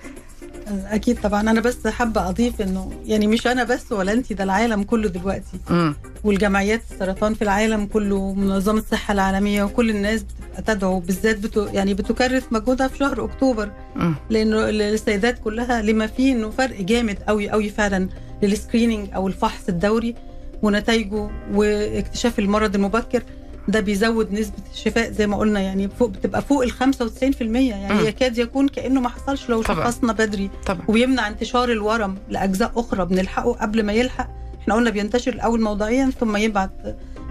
أكيد 0.91 1.21
طبعا. 1.21 1.41
أنا 1.41 1.61
بس 1.61 1.87
حابة 1.87 2.29
أضيف 2.29 2.61
إنه 2.61 2.91
يعني 3.05 3.27
مش 3.27 3.47
أنا 3.47 3.63
بس 3.63 3.91
ولا 3.91 4.13
انت 4.13 4.33
ده 4.33 4.43
العالم 4.43 4.83
كله 4.83 5.09
دلوقتي. 5.09 5.59
امم 5.69 5.95
والجمعيات 6.23 6.81
السرطان 6.91 7.33
في 7.33 7.41
العالم 7.41 7.85
كله 7.85 8.33
منظمة 8.33 8.79
الصحة 8.79 9.11
العالمية 9.11 9.63
وكل 9.63 9.89
الناس 9.89 10.23
بتبقى 10.23 10.61
تدعو 10.75 10.99
بالذات 10.99 11.37
بتو 11.39 11.65
يعني 11.73 11.93
بتكرس 11.93 12.43
مجهودها 12.51 12.87
في 12.87 12.97
شهر 12.97 13.25
أكتوبر. 13.25 13.71
امم 13.95 14.15
لأنه 14.29 14.69
السيدات 14.69 15.39
كلها 15.39 15.81
لما 15.81 16.07
فيه 16.07 16.33
إنه 16.33 16.49
فرق 16.49 16.81
جامد 16.81 17.17
قوي 17.27 17.49
قوي 17.49 17.69
فعلا 17.69 18.09
لل 18.43 18.55
screening 18.55 19.09
أو 19.15 19.27
الفحص 19.27 19.69
الدوري 19.69 20.15
ونتائجه 20.61 21.29
واكتشاف 21.53 22.39
المرض 22.39 22.75
المبكر. 22.75 23.23
ده 23.67 23.79
بيزود 23.79 24.33
نسبة 24.33 24.55
الشفاء 24.73 25.11
زي 25.11 25.27
ما 25.27 25.37
قلنا 25.37 25.59
يعني 25.59 25.89
فوق 25.99 26.09
بتبقى 26.09 26.41
فوق 26.41 26.63
ال 26.63 26.71
95% 26.71 27.41
يعني 27.41 27.93
مم. 28.01 28.07
يكاد 28.07 28.37
يكون 28.37 28.67
كأنه 28.67 29.01
ما 29.01 29.09
حصلش 29.09 29.49
لو. 29.49 29.61
شخصنا 29.63 30.13
بدري. 30.13 30.49
طبعا. 30.65 30.81
وبيمنع 30.87 31.27
انتشار 31.27 31.71
الورم 31.71 32.15
لأجزاء 32.29 32.71
أخرى 32.75 33.05
بنلحقه 33.05 33.53
قبل 33.53 33.83
ما 33.83 33.93
يلحق. 33.93 34.29
إحنا 34.61 34.73
قلنا 34.75 34.89
بينتشر 34.89 35.33
الأول 35.33 35.61
موضعيا 35.61 36.11
ثم 36.19 36.37
يبعت 36.37 36.71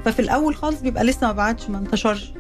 ففي 0.04 0.20
الأول 0.20 0.54
خالص 0.56 0.80
بيبقى 0.80 1.04
لسه 1.04 1.26
ما 1.26 1.32
بعتش 1.32 1.70
ما 1.70 1.78
انتشرش. 1.78 2.32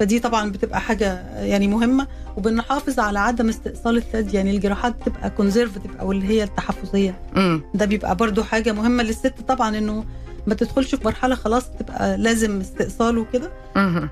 فدي 0.00 0.18
طبعا 0.20 0.50
بتبقى 0.50 0.80
حاجة 0.80 1.22
يعني 1.38 1.68
مهمة. 1.68 2.06
وبنحافظ 2.36 2.98
على 2.98 3.18
عدم 3.18 3.48
استئصال 3.48 3.96
الثدي 3.96 4.36
يعني 4.36 4.50
الجراحات 4.50 4.94
تبقى 5.06 5.30
conservative 5.30 5.96
أو 6.00 6.12
اللي 6.12 6.28
هي 6.28 6.42
التحفظية. 6.44 7.20
امم 7.36 7.62
ده 7.74 7.84
بيبقى 7.84 8.16
برضو 8.16 8.42
حاجة 8.42 8.72
مهمة 8.72 9.02
للست 9.02 9.34
طبعا 9.48 9.78
إنه 9.78 10.04
ما 10.46 10.54
تدخلش 10.54 10.94
في 10.94 11.04
مرحلة 11.04 11.34
خلاص 11.34 11.70
تبقى 11.70 12.16
لازم 12.18 12.60
استئصال 12.60 13.18
وكده. 13.18 13.50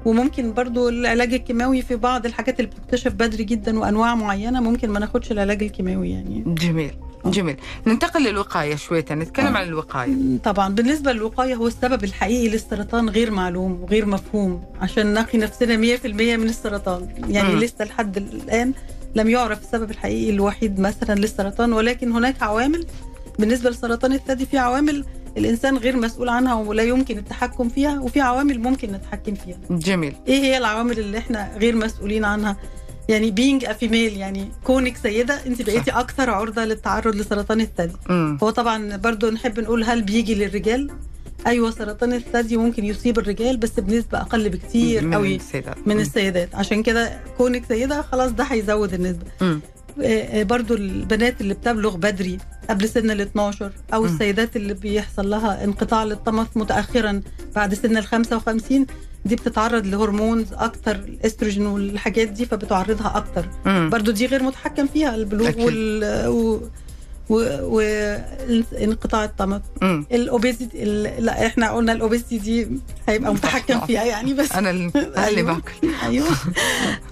وممكن 0.04 0.52
برضو 0.54 0.88
العلاج 0.88 1.34
الكيماوي 1.34 1.82
في 1.82 1.96
بعض 1.96 2.26
الحاجات 2.26 2.60
اللي 2.60 2.70
بتكتشف 2.70 3.12
بدري 3.12 3.44
جدا 3.44 3.78
وأنواع 3.78 4.14
معينة 4.14 4.60
ممكن 4.60 4.90
ما 4.90 4.98
ناخدش 5.00 5.32
العلاج 5.32 5.62
الكيماوي 5.62 6.10
يعني. 6.10 6.44
جميل 6.46 6.94
جميل. 7.26 7.56
ننتقل 7.86 8.24
للوقاية 8.24 8.76
شوية 8.76 9.04
نتكلم 9.10 9.46
آه. 9.56 9.58
عن 9.58 9.68
الوقاية. 9.68 10.38
طبعا. 10.44 10.74
بالنسبة 10.74 11.12
للوقاية 11.12 11.54
هو 11.54 11.66
السبب 11.66 12.04
الحقيقي 12.04 12.48
للسرطان 12.48 13.08
غير 13.08 13.30
معلوم 13.30 13.82
وغير 13.82 14.06
مفهوم 14.06 14.64
عشان 14.80 15.14
نقي 15.14 15.38
نفسنا 15.38 15.76
100% 15.76 16.06
من 16.36 16.48
السرطان. 16.48 17.08
يعني. 17.28 17.54
لسه 17.54 17.84
لحد 17.84 18.16
الآن 18.16 18.72
لم 19.14 19.28
يعرف 19.30 19.60
السبب 19.62 19.90
الحقيقي 19.90 20.30
الوحيد 20.30 20.80
مثلا 20.80 21.14
للسرطان 21.14 21.72
ولكن 21.72 22.12
هناك 22.12 22.42
عوامل. 22.42 22.86
بالنسبة 23.38 23.70
لسرطان 23.70 24.12
الثدي 24.12 24.46
في 24.46 24.58
عوامل 24.58 25.04
الإنسان 25.40 25.76
غير 25.76 25.96
مسؤول 25.96 26.28
عنها 26.28 26.54
ولا 26.54 26.82
يمكن 26.82 27.18
التحكم 27.18 27.68
فيها 27.68 28.00
وفي 28.00 28.20
عوامل 28.20 28.60
ممكن 28.60 28.92
نتحكم 28.92 29.34
فيها. 29.34 29.58
جميل. 29.70 30.14
إيه 30.28 30.40
هي 30.40 30.58
العوامل 30.58 30.98
اللي 30.98 31.18
إحنا 31.18 31.50
غير 31.58 31.76
مسؤولين 31.76 32.24
عنها؟ 32.24 32.56
يعني 33.08 33.30
being 33.30 33.64
a 33.64 33.72
female 33.72 34.16
يعني 34.16 34.48
كونك 34.64 34.96
سيدة 34.96 35.46
أنت 35.46 35.62
بقيتي 35.62 35.90
أكثر 35.90 36.30
عرضة 36.30 36.64
للتعرض 36.64 37.14
لسرطان 37.16 37.60
الثدي. 37.60 37.96
هو 38.42 38.50
طبعا 38.50 38.96
برضو 38.96 39.30
نحب 39.30 39.60
نقول 39.60 39.84
هل 39.84 40.02
بيجي 40.02 40.34
للرجال؟ 40.34 40.90
أيوه 41.46 41.70
سرطان 41.70 42.12
الثدي 42.12 42.56
ممكن 42.56 42.84
يصيب 42.84 43.18
الرجال 43.18 43.56
بس 43.56 43.80
بنسبة 43.80 44.20
أقل 44.20 44.48
بكتير 44.48 45.04
من 45.04 45.14
قوي 45.14 45.36
السيدات. 45.36 45.88
من 45.88 46.00
السيدات. 46.00 46.54
عشان 46.54 46.82
كده 46.82 47.20
كونك 47.38 47.64
سيدة 47.68 48.02
خلاص 48.02 48.30
ده 48.30 48.44
هيزود 48.44 48.94
النسبة. 48.94 49.60
آه، 50.02 50.40
آه، 50.40 50.42
برضو 50.42 50.74
البنات 50.74 51.40
اللي 51.40 51.54
بتبلغ 51.54 51.96
بدري 51.96 52.38
قبل 52.70 52.88
سن 52.88 53.10
ال 53.10 53.20
12 53.20 53.72
أو 53.94 54.02
مم. 54.02 54.06
السيدات 54.06 54.56
اللي 54.56 54.74
بيحصل 54.74 55.30
لها 55.30 55.64
انقطاع 55.64 56.04
للطمث 56.04 56.46
متاخرا 56.56 57.20
بعد 57.54 57.74
سن 57.74 57.96
ال 57.96 58.04
55 58.06 58.86
دي 59.24 59.36
بتتعرض 59.36 59.86
ل 59.86 59.93
hormones 59.93 60.46
أكتر 60.52 60.96
الأستروجين 60.96 61.66
والحاجات 61.66 62.28
دي 62.28 62.46
فبتعرضها 62.46 63.16
أكتر. 63.16 63.48
برضو 63.88 64.10
دي 64.10 64.26
غير 64.26 64.42
متحكم 64.42 64.86
فيها 64.86 65.14
البلوغ. 65.14 65.48
وال. 65.64 66.28
و... 66.28 66.60
وانقطاع 67.30 69.24
الطمث. 69.24 69.62
ال 69.82 69.95
obesity 69.95 70.82
ال... 70.82 71.24
لا 71.24 71.46
إحنا 71.46 71.70
قلنا 71.70 71.92
ال 71.92 71.98
obesity 71.98 72.38
دي 72.38 72.68
هيبقى 73.08 73.34
متحكم 73.34 73.80
فيها 73.80 74.04
يعني 74.04 74.34
بس 74.34 74.52
أنا 74.52 74.70
اللي. 74.70 75.42
باكل 75.50 75.72
أيوه 76.02 76.26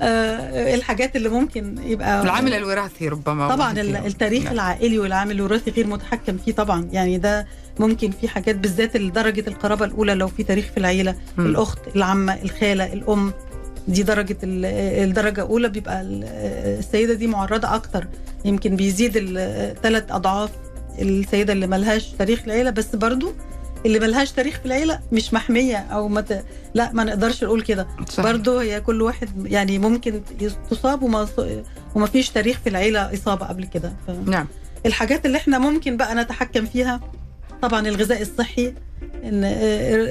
آه 0.01 0.75
الحاجات 0.75 1.17
اللي 1.17 1.29
ممكن 1.29 1.79
يبقى 1.85 2.23
العامل 2.23 2.55
الوراثي 2.55 3.09
ربما 3.09 3.49
طبعا. 3.49 3.81
التاريخ 3.81 4.45
نعم. 4.45 4.53
العائلي 4.53 4.99
والعامل 4.99 5.33
الوراثي 5.37 5.71
غير 5.71 5.87
متحكم 5.87 6.39
فيه 6.39 6.53
طبعا 6.53 6.89
يعني 6.93 7.19
ده 7.19 7.47
ممكن 7.79 8.11
في 8.11 8.29
حاجات 8.29 8.57
بالذات 8.57 8.97
درجه 8.97 9.45
القرابة 9.49 9.85
الأولى 9.85 10.15
لو 10.15 10.29
في 10.29 10.43
تاريخ 10.43 10.65
في 10.65 10.77
العيلة 10.77 11.15
مم. 11.37 11.47
الأخت 11.47 11.79
العمة 11.97 12.39
الخالة 12.43 12.93
الأم 12.93 13.33
دي 13.88 14.02
درجة 14.02 14.37
ال- 14.42 14.64
الدرجة 15.09 15.42
الأولى 15.42 15.68
بيبقى 15.68 16.00
ال- 16.00 16.25
السيدة 16.78 17.14
دي 17.14 17.26
معرضة 17.26 17.75
أكتر. 17.75 18.07
يمكن 18.45 18.76
بيزيد 18.76 19.12
ثلاث 19.83 20.04
أضعاف 20.12 20.50
السيدة 20.99 21.52
اللي 21.52 21.66
ملهاش 21.66 22.09
تاريخ 22.18 22.42
العيلة 22.47 22.71
بس 22.71 22.97
برضو 22.97 23.33
اللي 23.87 23.99
ملهاش 24.00 24.33
تاريخ 24.33 24.59
في 24.61 24.66
العيلة 24.66 25.00
مش 25.12 25.35
محمية 25.35 25.76
أو 25.76 26.09
ما 26.09 26.21
ت... 26.21 26.45
لا 26.75 26.92
ما 26.92 27.04
نقدرش 27.04 27.45
نقول 27.45 27.62
كده. 27.62 27.87
برضه 28.18 28.62
هي 28.62 28.80
كل 28.80 29.02
واحد 29.02 29.47
يعني 29.47 29.78
ممكن 29.78 30.21
تصاب 30.71 31.02
وما 31.02 31.28
وما 31.95 32.07
فيش 32.07 32.30
تاريخ 32.30 32.59
في 32.64 32.68
العيلة 32.68 33.14
إصابة 33.14 33.47
قبل 33.47 33.64
كده. 33.64 33.92
ف... 34.07 34.11
نعم. 34.26 34.47
الحاجات 34.87 35.26
اللي 35.26 35.38
إحنا 35.38 35.59
ممكن 35.59 35.97
بقى 35.97 36.14
نتحكم 36.14 36.66
فيها 36.66 37.00
طبعا 37.62 37.88
الغذاء 37.88 38.23
الصحي 38.23 38.75
إن 39.25 39.45
آه، 39.45 39.50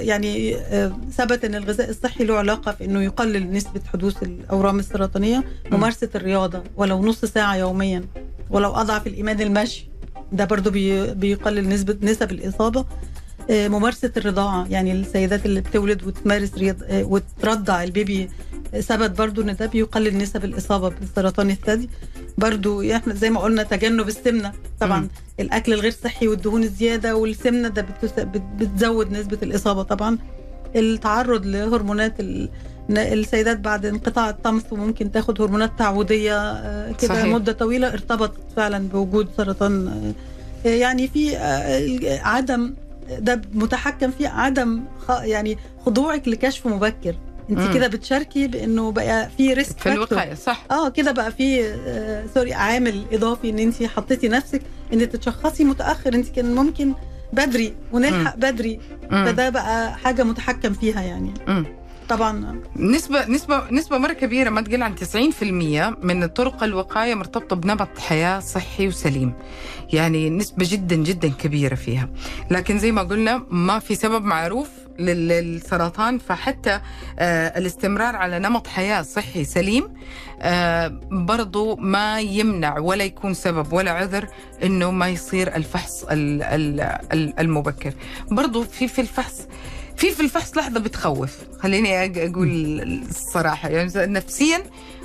يعني 0.02 0.56
آه، 0.56 0.92
ثبت 1.12 1.46
إن 1.46 1.56
الغذاء 1.56 1.90
الصحي 1.90 2.24
له 2.24 2.38
علاقة 2.38 2.72
في 2.72 2.86
إنه 2.86 3.04
يقلل 3.04 3.52
نسبة 3.52 3.82
حدوث 3.94 4.24
الأورام 4.24 4.80
السرطانية 4.80 5.44
ممارسة 5.72 6.10
الرياضة 6.16 6.64
ولو 6.78 7.06
نص 7.06 7.26
ساعة 7.26 7.56
يوميا 7.56 8.04
ولو 8.50 8.72
أضعف 8.72 9.08
الإيمان 9.08 9.42
المشي 9.42 9.90
ده 10.32 10.46
برضو 10.46 10.70
بي- 10.72 11.14
بيقلل 11.14 11.70
نسبة 11.70 11.98
نسب 12.02 12.32
الإصابة. 12.32 12.86
ممارسة 13.50 14.12
الرضاعة 14.18 14.68
يعني 14.70 14.92
السيدات 14.92 15.46
اللي 15.46 15.62
بتولد 15.62 16.04
وتمارس 16.04 16.54
رياض 16.58 16.76
آه، 16.84 17.04
وترضع 17.04 17.84
البيبي 17.84 18.30
آه، 18.74 18.82
ثبت 18.82 19.12
برضو 19.18 19.42
إن 19.42 19.56
ده 19.56 19.66
بيقلل 19.66 20.18
نسب 20.18 20.46
الإصابة 20.46 20.90
بسرطان 21.02 21.50
الثدي 21.50 21.90
برضو 22.38 22.92
إحنا 22.96 23.14
زي 23.14 23.30
ما 23.30 23.40
قلنا 23.40 23.64
تجنب 23.64 24.08
السمنة 24.08 24.52
طبعا 24.80 25.00
مم. 25.00 25.10
الأكل 25.40 25.74
الغير 25.74 25.92
صحي 26.04 26.28
والدهون 26.28 26.64
الزيادة 26.64 27.16
والسمنة 27.16 27.68
ده 27.68 27.82
بتس- 27.82 28.20
بت- 28.20 28.42
بتزود 28.58 29.12
نسبة 29.12 29.38
الإصابة 29.44 29.84
طبعا 29.84 30.18
التعرض 30.76 31.46
لهرمونات 31.46 32.20
ال- 32.20 32.50
السيدات 32.90 33.60
بعد 33.60 33.86
انقطاع 33.86 34.30
الطمث 34.30 34.74
وممكن 34.74 35.12
تاخد 35.12 35.42
هرمونات 35.42 35.72
تعويضية 35.80 36.38
آه، 36.52 36.92
كده 36.92 37.08
صحيح. 37.16 37.26
مدة 37.26 37.52
طويلة 37.52 37.88
ارتبط 37.94 38.34
فعلا 38.56 38.88
بوجود 38.88 39.28
سرطان 39.38 39.88
آه، 40.66 40.70
يعني 40.70 41.08
في 41.08 41.38
آه، 41.38 42.20
عدم 42.24 42.74
ده 43.20 43.42
متحكم 43.54 44.12
فيه 44.12 44.28
عدم 44.30 44.84
يعني 45.10 45.58
خضوعك 45.86 46.28
لكشف 46.28 46.68
مبكر. 46.68 47.16
مم. 47.50 47.60
انت 47.60 47.74
كده 47.74 47.88
بتشاركي 47.88 48.48
بانه 48.48 48.92
بقى 48.92 49.30
في 49.38 49.54
risk 49.54 49.78
في 49.80 49.92
الوقايه 49.92 50.34
صح. 50.34 50.66
آه 50.72 50.90
كده 50.90 51.12
بقى 51.12 51.32
في 51.32 51.66
آه 51.66 52.24
sorry 52.34 52.54
عامل 52.54 53.04
اضافي 53.14 53.50
ان 53.50 53.60
انت 53.60 53.84
حطيتي 53.84 54.28
نفسك 54.28 54.62
ان 54.94 55.10
تتشخصي 55.10 55.64
متأخر. 55.64 56.14
انت 56.14 56.30
كان 56.30 56.56
ممكن 56.56 56.94
بدري 57.34 57.74
ونلحق 57.92 58.36
بدري. 58.36 58.80
مم. 59.12 59.26
فده 59.26 59.50
بقى 59.50 59.98
حاجة 59.98 60.24
متحكم 60.24 60.74
فيها 60.74 61.02
يعني. 61.02 61.34
مم. 61.48 61.66
طبعا 62.10 62.62
نسبة 62.76 63.26
نسبة 63.28 63.64
نسبة 63.72 63.98
مرة 63.98 64.14
كبيرة 64.14 64.50
ما 64.50 64.62
تقل 64.62 64.84
عن 64.84 64.96
90% 64.96 65.44
من 66.06 66.26
طرق 66.28 66.64
الوقاية 66.64 67.16
مرتبطة 67.16 67.56
بنمط 67.56 68.00
حياة 68.00 68.40
صحي 68.40 68.88
وسليم. 68.88 69.34
يعني 69.94 70.30
نسبة 70.30 70.66
جدا 70.70 70.96
جدا 70.96 71.30
كبيرة 71.30 71.76
فيها. 71.76 72.10
لكن 72.52 72.80
زي 72.80 72.92
ما 72.92 73.02
قلنا 73.02 73.44
ما 73.50 73.80
في 73.80 73.96
سبب 73.96 74.24
معروف 74.26 74.70
لل- 75.00 75.28
للسرطان 75.28 76.18
فحتى 76.18 76.80
آه 77.20 77.58
الاستمرار 77.60 78.16
على 78.16 78.40
نمط 78.40 78.68
حياة 78.68 79.02
صحي 79.02 79.44
سليم 79.46 79.94
آه 80.42 81.00
برضو 81.12 81.76
ما 81.76 82.20
يمنع 82.20 82.80
ولا 82.80 83.04
يكون 83.04 83.34
سبب 83.34 83.74
ولا 83.74 83.92
عذر 83.92 84.28
إنه 84.64 84.92
ما 84.92 85.10
يصير 85.10 85.56
الفحص 85.56 86.04
ال- 86.04 86.44
ال- 86.44 86.82
ال- 87.14 87.40
المبكر. 87.40 87.94
برضو 88.32 88.64
في 88.64 88.88
في 88.88 89.02
الفحص 89.02 89.48
في 89.98 90.12
في 90.12 90.20
الفحص 90.20 90.58
لحظة 90.58 90.80
بتخوف. 90.80 91.38
خليني 91.60 92.06
أقول 92.30 92.82
الصراحة 93.10 93.70
يعني 93.70 93.92
نفسيا 93.96 94.64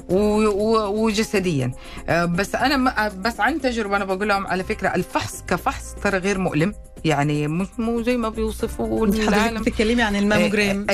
وجسديا. 0.08 1.72
آه، 2.08 2.24
بس 2.24 2.54
أنا 2.54 2.76
ما- 2.76 3.08
بس 3.08 3.40
عن 3.40 3.60
تجربة 3.60 3.96
أنا 3.96 4.04
بقول 4.04 4.28
لهم 4.28 4.46
على 4.46 4.64
فكرة 4.64 4.88
الفحص 4.94 5.42
كفحص 5.48 5.94
ترى 6.02 6.18
غير 6.18 6.38
مؤلم. 6.38 6.74
يعني 7.04 7.48
مش 7.48 7.66
مو 7.78 8.02
زي 8.02 8.16
ما 8.16 8.28
بيوصفوا 8.28 9.06
العالم 9.06 9.62
بتتكلمي 9.62 10.02
عن 10.02 10.16
الماموجرام. 10.16 10.86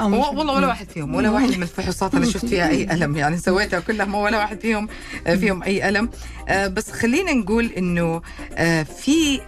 أو 0.00 0.06
و- 0.06 0.08
مش- 0.08 0.26
والله 0.38 0.54
ولا 0.54 0.66
واحد 0.66 0.88
فيهم 0.88 1.14
ولا 1.14 1.30
واحد 1.30 1.48
من 1.56 1.62
الفحوصات 1.62 2.14
أنا 2.14 2.26
شفت 2.26 2.46
فيها 2.46 2.68
أي 2.68 2.82
ألم. 2.84 3.16
يعني 3.16 3.36
سويتها 3.38 3.80
كلها 3.80 4.16
ولا 4.16 4.38
واحد 4.38 4.60
فيهم 4.60 4.88
آه، 5.26 5.34
فيهم 5.34 5.62
أي 5.62 5.88
ألم. 5.88 6.10
آه، 6.48 6.66
بس 6.68 6.90
خلينا 6.90 7.32
نقول 7.32 7.66
إنه 7.76 8.22
آه، 8.54 8.82
في 8.82 9.40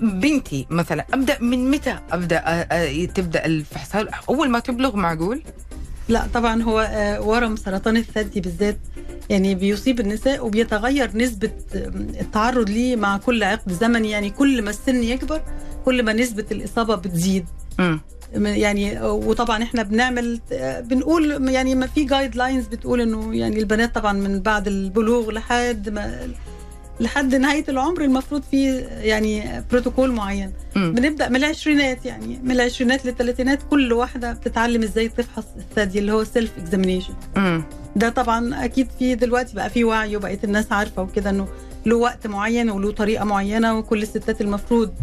بنتي 0.00 0.66
مثلا 0.70 1.06
أبدأ 1.14 1.38
من 1.40 1.70
متى 1.70 1.98
أبدأ 2.12 2.36
آه، 2.36 2.66
آه، 2.72 3.04
تبدأ 3.04 3.46
الفحص 3.46 4.06
أول 4.28 4.50
ما 4.50 4.58
تبلغ 4.58 4.96
معقول؟ 4.96 5.42
لا 6.08 6.26
طبعا 6.34 6.62
هو 6.62 6.80
آه، 6.80 7.20
ورم 7.20 7.56
سرطان 7.56 7.96
الثدي 7.96 8.40
بالذات 8.40 8.78
يعني 9.30 9.54
بيصيب 9.54 10.00
النساء 10.00 10.46
وبيتغير 10.46 11.16
نسبة 11.16 11.50
التعرض 12.20 12.70
ليه 12.70 12.96
مع 12.96 13.16
كل 13.16 13.42
عقد 13.42 13.72
زمني. 13.72 14.10
يعني 14.10 14.30
كل 14.30 14.62
ما 14.62 14.70
السن 14.70 15.02
يكبر 15.02 15.42
كل 15.84 16.02
ما 16.02 16.12
نسبة 16.12 16.44
الإصابة 16.52 16.94
بتزيد. 16.94 17.46
امم 17.80 18.00
يعني 18.34 19.00
وطبعا 19.02 19.62
إحنا 19.62 19.82
بنعمل 19.82 20.40
بنقول 20.80 21.48
يعني 21.48 21.74
ما 21.74 21.86
في 21.86 22.04
guidelines 22.04 22.66
بتقول 22.66 23.00
إنه 23.00 23.36
يعني 23.36 23.58
البنات 23.58 23.94
طبعا 23.94 24.12
من 24.12 24.40
بعد 24.40 24.66
البلوغ 24.66 25.30
لحد 25.30 25.88
ما 25.88 26.28
لحد 27.00 27.34
نهاية 27.34 27.64
العمر 27.68 28.02
المفروض 28.02 28.42
في 28.50 28.76
يعني 28.80 29.64
بروتوكول 29.70 30.12
معين. 30.12 30.52
امم 30.76 30.92
بنبدأ 30.94 31.28
من 31.28 31.36
العشرينات 31.36 32.06
يعني 32.06 32.38
من 32.42 32.50
العشرينات 32.50 33.06
للثلاثينات 33.06 33.58
كل 33.70 33.92
واحدة 33.92 34.32
بتتعلم 34.32 34.82
إزاي 34.82 35.08
تفحص 35.08 35.44
الثدي 35.56 35.98
اللي 35.98 36.12
هو 36.12 36.24
self 36.24 36.50
examination 36.58 37.14
ده 37.96 38.08
طبعا 38.08 38.64
أكيد 38.64 38.88
في 38.98 39.14
دلوقتي 39.14 39.54
بقى 39.56 39.70
في 39.70 39.84
وعي 39.84 40.16
وبقيت 40.16 40.44
الناس 40.44 40.72
عارفة 40.72 41.02
وكده 41.02 41.30
إنه 41.30 41.48
له 41.86 41.96
وقت 41.96 42.26
معين 42.26 42.70
وله 42.70 42.90
طريقة 42.92 43.24
معينة 43.24 43.78
وكل 43.78 44.02
الستات 44.02 44.40
المفروض 44.40 44.94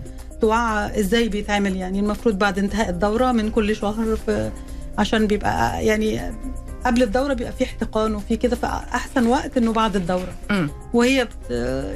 توعى 0.42 1.00
إزاي 1.00 1.30
بيتعمل 1.30 1.76
يعني. 1.76 2.00
المفروض 2.00 2.38
بعد 2.40 2.60
انتهاء 2.60 2.90
الدورة 2.90 3.32
من 3.32 3.50
كل 3.52 3.76
شهر 3.76 4.16
في 4.16 4.52
عشان 4.98 5.28
بيبقى 5.28 5.86
يعني 5.86 6.22
قبل 6.86 7.04
الدورة 7.04 7.34
بيبقى 7.34 7.52
في 7.52 7.64
احتقان 7.64 8.16
وفي 8.16 8.38
كده 8.38 8.56
فأحسن 8.56 9.28
وقت 9.28 9.58
إنه 9.58 9.74
بعد 9.74 9.96
الدورة. 9.96 10.34
امم 10.52 10.70
وهي 10.94 11.26
بت 11.26 11.52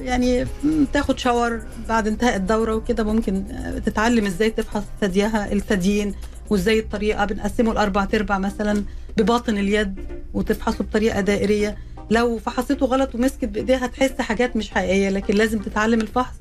يعني 0.06 0.46
بتاخد 0.64 1.20
شاور 1.20 1.62
بعد 1.90 2.08
انتهاء 2.08 2.36
الدورة 2.36 2.76
وكده 2.76 3.04
ممكن 3.04 3.44
تتعلم 3.86 4.26
إزاي 4.26 4.50
تفحص 4.50 4.84
ثديها 5.02 5.52
الثديين 5.54 6.16
وإزاي 6.50 6.80
الطريقة 6.80 7.26
بنقسمه 7.26 7.74
لأربع 7.74 8.08
ارباع 8.14 8.38
مثلا 8.40 8.84
بباطن 9.18 9.58
اليد 9.58 9.96
وتفحصه 10.34 10.84
بطريقة 10.84 11.22
دائرية. 11.22 11.78
لو 12.10 12.38
فحصته 12.40 12.86
غلط 12.86 13.16
ومسكت 13.16 13.46
بإيديها 13.46 13.86
هتحس 13.86 14.22
حاجات 14.22 14.56
مش 14.56 14.72
حقيقية 14.72 15.10
لكن 15.10 15.34
لازم 15.36 15.60
تتعلم 15.60 16.02
الفحص. 16.02 16.36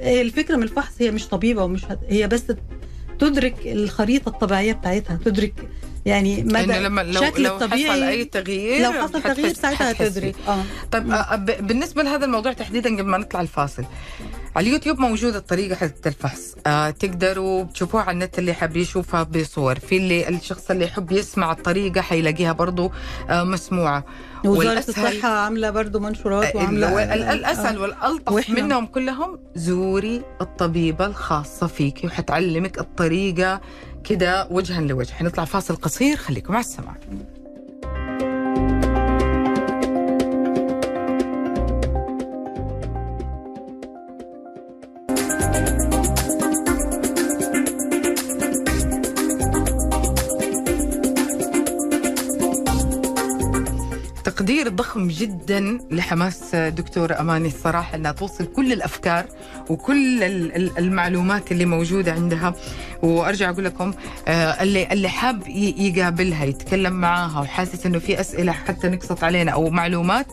الفكرة 0.00 0.56
من 0.56 0.62
الفحص 0.62 0.92
هي 0.98 1.10
مش 1.10 1.28
طبيبة 1.28 1.64
ومش 1.64 1.84
هت... 1.84 1.98
هي 2.08 2.28
بس 2.28 2.42
تدرك 3.18 3.54
الخريطة 3.66 4.28
الطبيعية 4.28 4.72
بتاعتها 4.72 5.18
تدرك 5.24 5.68
يعني 6.06 6.42
مدى 6.42 6.78
لما 6.78 7.00
لو 7.00 7.20
شكل 7.20 7.42
لو 7.42 7.50
حصل 7.56 7.64
الطبيعي 7.64 8.08
أي 8.08 8.24
تغيير 8.24 8.82
لو 8.82 8.92
حصل 8.92 9.22
تغيير 9.22 9.52
ساعتها. 9.54 9.90
هتدرك 9.90 10.34
آه. 10.48 10.62
طيب 10.92 11.10
آه، 11.10 11.36
بالنسبة 11.36 12.02
لهذا 12.02 12.24
الموضوع 12.24 12.52
تحديدا 12.52 12.90
قبل 12.96 13.02
ما 13.06 13.18
نطلع 13.18 13.40
الفاصل 13.40 13.84
على 14.56 14.66
اليوتيوب 14.66 14.98
موجودة 14.98 15.38
الطريقة 15.38 15.74
حقت 15.76 16.06
الفحص. 16.06 16.54
آه 16.66 16.90
تقدروا 16.90 17.64
تشوفوها 17.64 18.02
على 18.02 18.10
النت 18.14 18.38
اللي 18.38 18.52
حاب 18.54 18.76
يشوفها 18.76 19.22
بصور. 19.22 19.78
في 19.78 19.96
اللي 19.96 20.28
الشخص 20.28 20.70
اللي 20.70 20.84
يحب 20.84 21.12
يسمع 21.12 21.52
الطريقة 21.52 22.00
حيلاقيها 22.00 22.52
برضو 22.52 22.92
آه 23.30 23.44
مسموعة. 23.44 24.04
وزارة 24.44 24.80
والأسهل- 24.80 24.88
الصحة 24.88 25.28
عاملة 25.28 25.70
برضو 25.70 25.98
منشورات 26.00 26.50
ال- 26.54 26.56
وعاملة 26.56 27.14
ال- 27.14 27.22
الأسهل 27.22 27.76
آه. 27.76 27.80
والألطف 27.82 28.32
وإحنا- 28.46 28.50
منهم 28.50 28.86
كلهم 28.86 29.38
زوري 29.54 30.22
الطبيبة 30.40 31.06
الخاصة 31.06 31.66
فيك 31.66 32.00
وحتعلمك 32.04 32.78
الطريقة 32.78 33.60
كده 34.04 34.48
وجها 34.50 34.80
لوجه. 34.80 35.12
حنطلع 35.12 35.44
فاصل 35.44 35.76
قصير 35.76 36.16
خليكم 36.16 36.52
على 36.54 36.64
السماع 36.64 36.96
تقدير 54.36 54.68
ضخم 54.68 55.08
جدا 55.08 55.78
لحماس 55.90 56.54
دكتورة 56.54 57.20
أماني 57.20 57.48
الصراحة 57.48 57.96
أنها 57.96 58.12
توصل 58.12 58.46
كل 58.46 58.72
الأفكار 58.72 59.26
وكل 59.70 60.22
ال- 60.22 60.56
ال- 60.56 60.78
المعلومات 60.78 61.52
اللي 61.52 61.64
موجودة 61.64 62.12
عندها. 62.12 62.54
وأرجع 63.02 63.50
أقول 63.50 63.64
لكم 63.64 63.94
آه، 64.28 64.62
اللي 64.62 64.92
اللي 64.92 65.08
حاب 65.08 65.48
يقابلها 65.48 66.44
يتكلم 66.44 66.92
معاها 66.92 67.40
وحاسس 67.40 67.86
أنه 67.86 67.98
في 67.98 68.20
أسئلة 68.20 68.52
حتى 68.52 68.88
نقصت 68.88 69.24
علينا 69.24 69.50
أو 69.52 69.70
معلومات 69.70 70.26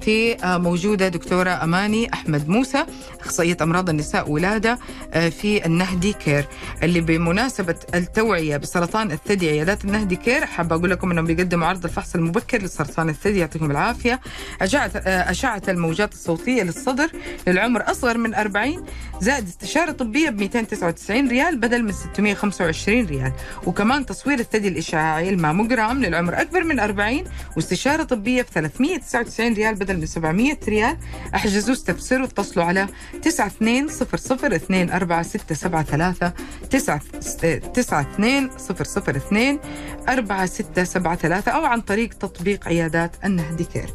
في 0.00 0.44
آه، 0.44 0.58
موجودة 0.58 1.08
دكتورة 1.08 1.50
أماني 1.50 2.12
أحمد 2.14 2.48
موسى 2.48 2.84
أخصائية 3.20 3.56
أمراض 3.62 3.88
النساء 3.90 4.30
ولادة 4.30 4.78
آه، 5.14 5.28
في 5.28 5.66
النهدي 5.66 6.12
كير. 6.12 6.46
اللي 6.82 7.00
بمناسبة 7.00 7.74
التوعية 7.94 8.56
بسرطان 8.56 9.12
الثدي 9.12 9.48
عيادات 9.50 9.84
النهدي 9.84 10.16
كير 10.16 10.46
حابة 10.46 10.76
أقول 10.76 10.90
لكم 10.90 11.10
أنهم 11.10 11.24
بيقدموا 11.24 11.66
عرض 11.66 11.84
الفحص 11.84 12.14
المبكر 12.14 12.62
لسرطان 12.62 13.08
الثدي 13.08 13.38
يعطيكم 13.38 13.70
العافية. 13.70 14.20
أشعة 14.62 14.90
آه، 14.96 15.30
أشعة 15.30 15.62
الموجات 15.68 16.12
الصوتية 16.12 16.62
للصدر 16.62 17.10
للعمر 17.46 17.90
أصغر 17.90 18.18
من 18.18 18.34
40 18.34 18.84
زائد 19.20 19.46
استشارة 19.48 19.92
طبية 19.92 20.30
ب 20.30 20.38
299 20.40 21.28
ريال 21.28 21.56
بدل 21.56 21.82
من 21.82 21.92
625 22.14 23.06
ريال. 23.06 23.32
وكمان 23.66 24.06
تصوير 24.06 24.38
الثدي 24.40 24.68
الإشعاعي 24.68 25.28
الماموجرام 25.28 26.04
للعمر 26.04 26.40
أكبر 26.40 26.64
من 26.64 26.80
40 26.80 27.24
واستشارة 27.56 28.02
طبية 28.02 28.42
ب 28.42 28.46
399 28.46 29.54
ريال 29.54 29.74
بدل 29.74 29.96
من 29.96 30.06
700 30.06 30.56
ريال. 30.68 30.96
أحجزوا 31.34 31.74
استفسروا 31.74 32.26
اتصلوا 32.26 32.64
على 32.64 32.86
9200 33.22 33.88
24673 34.96 36.32
9200 38.64 39.58
4673 40.08 41.54
أو 41.54 41.64
عن 41.64 41.80
طريق 41.80 42.08
تطبيق 42.14 42.68
عيادات 42.68 43.10
النهدي 43.24 43.64
كير 43.64 43.86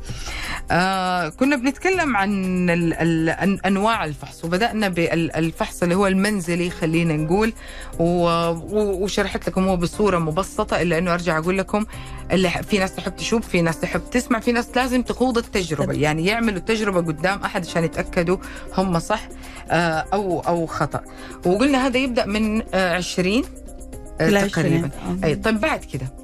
آه 0.71 1.29
كنا 1.29 1.55
بنتكلم 1.55 2.17
عن 2.17 2.29
ال 2.69 2.93
ال 2.93 3.35
أن- 3.37 3.65
انواع 3.65 4.05
الفحص 4.05 4.45
وبدأنا 4.45 4.87
بالفحص 4.87 5.83
اللي 5.83 5.95
هو 5.95 6.07
المنزلي 6.07 6.69
خلينا 6.69 7.13
نقول. 7.17 7.53
وشرحت 9.03 9.47
لكم 9.49 9.67
هو 9.67 9.77
بصورة 9.77 10.17
مبسطة 10.17 10.81
إلا 10.81 10.97
إنه 10.97 11.13
أرجع 11.13 11.37
أقول 11.37 11.57
لكم 11.57 11.85
اللي 12.31 12.49
في 12.49 12.77
ناس 12.77 12.95
تحب 12.95 13.15
تشوف 13.15 13.47
في 13.47 13.61
ناس 13.61 13.79
تحب 13.79 14.01
تسمع 14.11 14.39
في 14.39 14.51
ناس 14.51 14.69
لازم 14.75 15.01
تخوض 15.01 15.37
التجربة. 15.37 15.93
يعني 15.93 16.25
يعملوا 16.25 16.57
التجربة 16.57 16.97
قدام 17.01 17.39
أحد 17.43 17.65
عشان 17.65 17.83
يتأكدوا 17.83 18.37
هم 18.77 18.99
صح 18.99 19.27
آه 19.71 20.05
أو 20.13 20.39
أو 20.39 20.65
خطأ. 20.65 21.01
وقلنا 21.45 21.87
هذا 21.87 21.97
يبدأ 21.97 22.25
من 22.25 22.61
آه 22.73 22.95
20 22.95 23.43
آه 24.21 24.29
العشرينات. 24.29 24.51
تقريبا. 24.51 24.89
آه. 25.23 25.25
أي 25.25 25.35
طيب 25.35 25.59
بعد 25.59 25.83
كده. 25.85 26.22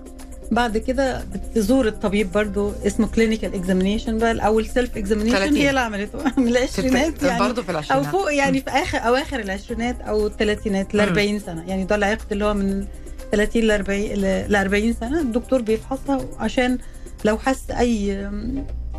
بعد 0.52 0.78
كده 0.78 1.24
بتزور 1.34 1.88
الطبيب 1.88 2.32
برضو 2.32 2.72
اسمه 2.86 3.08
clinical 3.08 3.54
examination 3.56 4.18
بقى 4.18 4.32
الأول 4.32 4.66
self 4.66 4.98
examination 4.98 5.38
30. 5.38 5.56
هي 5.56 5.70
اللي 5.70 5.80
عملته. 5.80 6.20
من 6.42 6.48
العشرينات 6.48 7.24
يعني. 7.24 7.40
برضه 7.40 7.62
في 7.62 7.70
أو 7.70 7.72
العشرينات 7.72 8.06
فوق 8.06 8.34
يعني 8.34 8.62
في 8.62 8.70
اخر 8.70 8.98
أواخر 8.98 9.40
العشرينات 9.40 10.02
أو 10.02 10.28
الثلاثينات 10.28 10.96
ل 10.96 11.02
40 11.02 11.40
سنة. 11.40 11.64
يعني 11.68 11.86
ده 11.86 11.96
العقد 11.96 12.32
اللي 12.32 12.46
هو 12.46 12.54
من 12.54 12.86
30 13.32 13.62
ل 13.62 13.72
40 13.72 14.02
ل 14.50 14.56
40 14.56 14.94
سنة. 14.94 15.22
الدكتور 15.22 15.62
بيفحصها 15.62 16.26
عشان 16.40 16.78
لو 17.26 17.38
حس 17.38 17.72
أي 17.72 18.30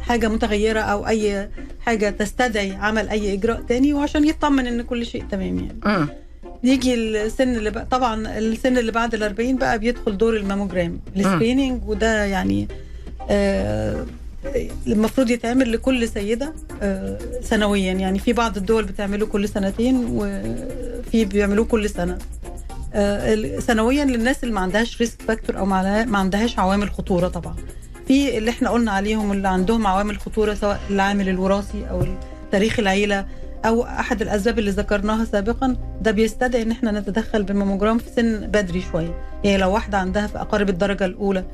حاجة 0.00 0.28
متغيرة 0.28 0.80
أو 0.80 1.06
أي 1.06 1.50
حاجة 1.80 2.10
تستدعي 2.10 2.72
عمل 2.72 3.08
أي 3.08 3.32
إجراء 3.34 3.60
تاني 3.60 3.94
وعشان 3.94 4.24
يطمن 4.24 4.66
إن 4.66 4.82
كل 4.82 5.06
شيء 5.06 5.24
تمام 5.30 5.58
يعني. 5.58 6.08
مم. 6.64 6.70
يجي 6.70 6.94
السن 6.94 7.56
اللي 7.56 7.70
بقى 7.70 7.86
طبعا 7.90 8.38
السن 8.38 8.78
اللي 8.78 8.92
بعد 8.92 9.14
ال 9.14 9.22
40 9.22 9.56
بقى 9.56 9.78
بيدخل 9.78 10.18
دور 10.18 10.36
ال 10.36 10.43
mammogram 10.43 11.00
ال 11.16 11.24
screening 11.24 11.88
وده 11.88 12.24
يعني 12.24 12.68
آه 13.30 14.06
المفروض 14.86 15.30
يتعمل 15.30 15.72
لكل 15.72 16.08
سيدة 16.08 16.52
آه 16.82 17.18
سنويا. 17.42 17.92
يعني 17.92 18.18
في 18.18 18.32
بعض 18.32 18.56
الدول 18.56 18.84
بتعمله 18.84 19.26
كل 19.26 19.48
سنتين 19.48 20.06
وفي 20.10 21.24
بيعملوه 21.24 21.64
كل 21.64 21.90
سنة. 21.90 22.18
آه 22.94 23.58
سنويا 23.58 24.04
للناس 24.04 24.42
اللي 24.44 24.54
ما 24.54 24.60
عندهاش 24.60 25.00
risk 25.00 25.22
factor 25.22 25.58
أو 25.58 25.66
ما 25.66 26.18
عندهاش 26.18 26.58
عوامل 26.58 26.90
خطورة 26.90 27.28
طبعا. 27.28 27.56
في 28.08 28.38
اللي 28.38 28.50
إحنا 28.50 28.70
قلنا 28.70 28.92
عليهم 28.92 29.32
اللي 29.32 29.48
عندهم 29.48 29.86
عوامل 29.86 30.18
خطورة 30.18 30.54
سواء 30.54 30.80
العامل 30.90 31.28
الوراثي 31.28 31.84
أو 31.90 32.04
تاريخ 32.52 32.78
العيلة 32.78 33.26
أو 33.64 33.82
أحد 33.84 34.22
الأسباب 34.22 34.58
اللي 34.58 34.70
ذكرناها 34.70 35.24
سابقا 35.24 35.76
ده 36.00 36.10
بيستدعي 36.10 36.62
إن 36.62 36.70
إحنا 36.70 36.90
نتدخل 36.90 37.42
بالماموجرام 37.42 37.98
في 37.98 38.08
سن 38.16 38.46
بدري 38.46 38.80
شوية. 38.92 39.14
يعني 39.44 39.56
لو 39.58 39.72
واحدة 39.72 39.98
عندها 39.98 40.26
في 40.26 40.38
أقارب 40.40 40.68
الدرجة 40.68 41.04
الأولى 41.04 41.44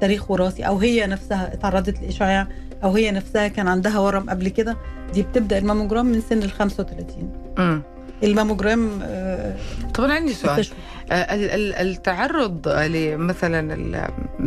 تاريخ 0.00 0.30
وراثي 0.30 0.66
أو 0.66 0.78
هي 0.78 1.06
نفسها 1.06 1.54
اتعرضت 1.54 2.02
لإشعاع 2.02 2.46
أو 2.84 2.92
هي 2.96 3.10
نفسها 3.10 3.48
كان 3.48 3.68
عندها 3.68 3.98
ورم 3.98 4.30
قبل 4.30 4.48
كده 4.48 4.76
دي 5.14 5.22
بتبدأ 5.22 5.58
الماموجرام 5.58 6.06
من 6.06 6.20
سن 6.20 6.38
ال 6.42 6.50
35 6.50 7.32
امم 7.58 7.82
الماموجرام 8.22 8.90
آه 9.02 9.54
طبعا 9.94 10.12
عندي 10.12 10.32
سؤال. 10.32 10.66
آه، 11.12 11.14
ال- 11.34 11.50
ال- 11.50 11.74
التعرض 11.74 12.68
لمثلا 12.68 13.74
ال- 13.74 13.94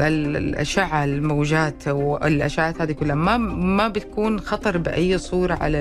ال- 0.01 0.37
الأشعة 0.37 1.03
الموجات 1.03 1.87
والإشعاعات 1.87 2.81
هذه 2.81 2.91
كلها 2.91 3.15
ما 3.15 3.37
ما 3.37 3.87
بتكون 3.87 4.39
خطر 4.39 4.77
بأي 4.77 5.17
صورة 5.17 5.53
على 5.53 5.79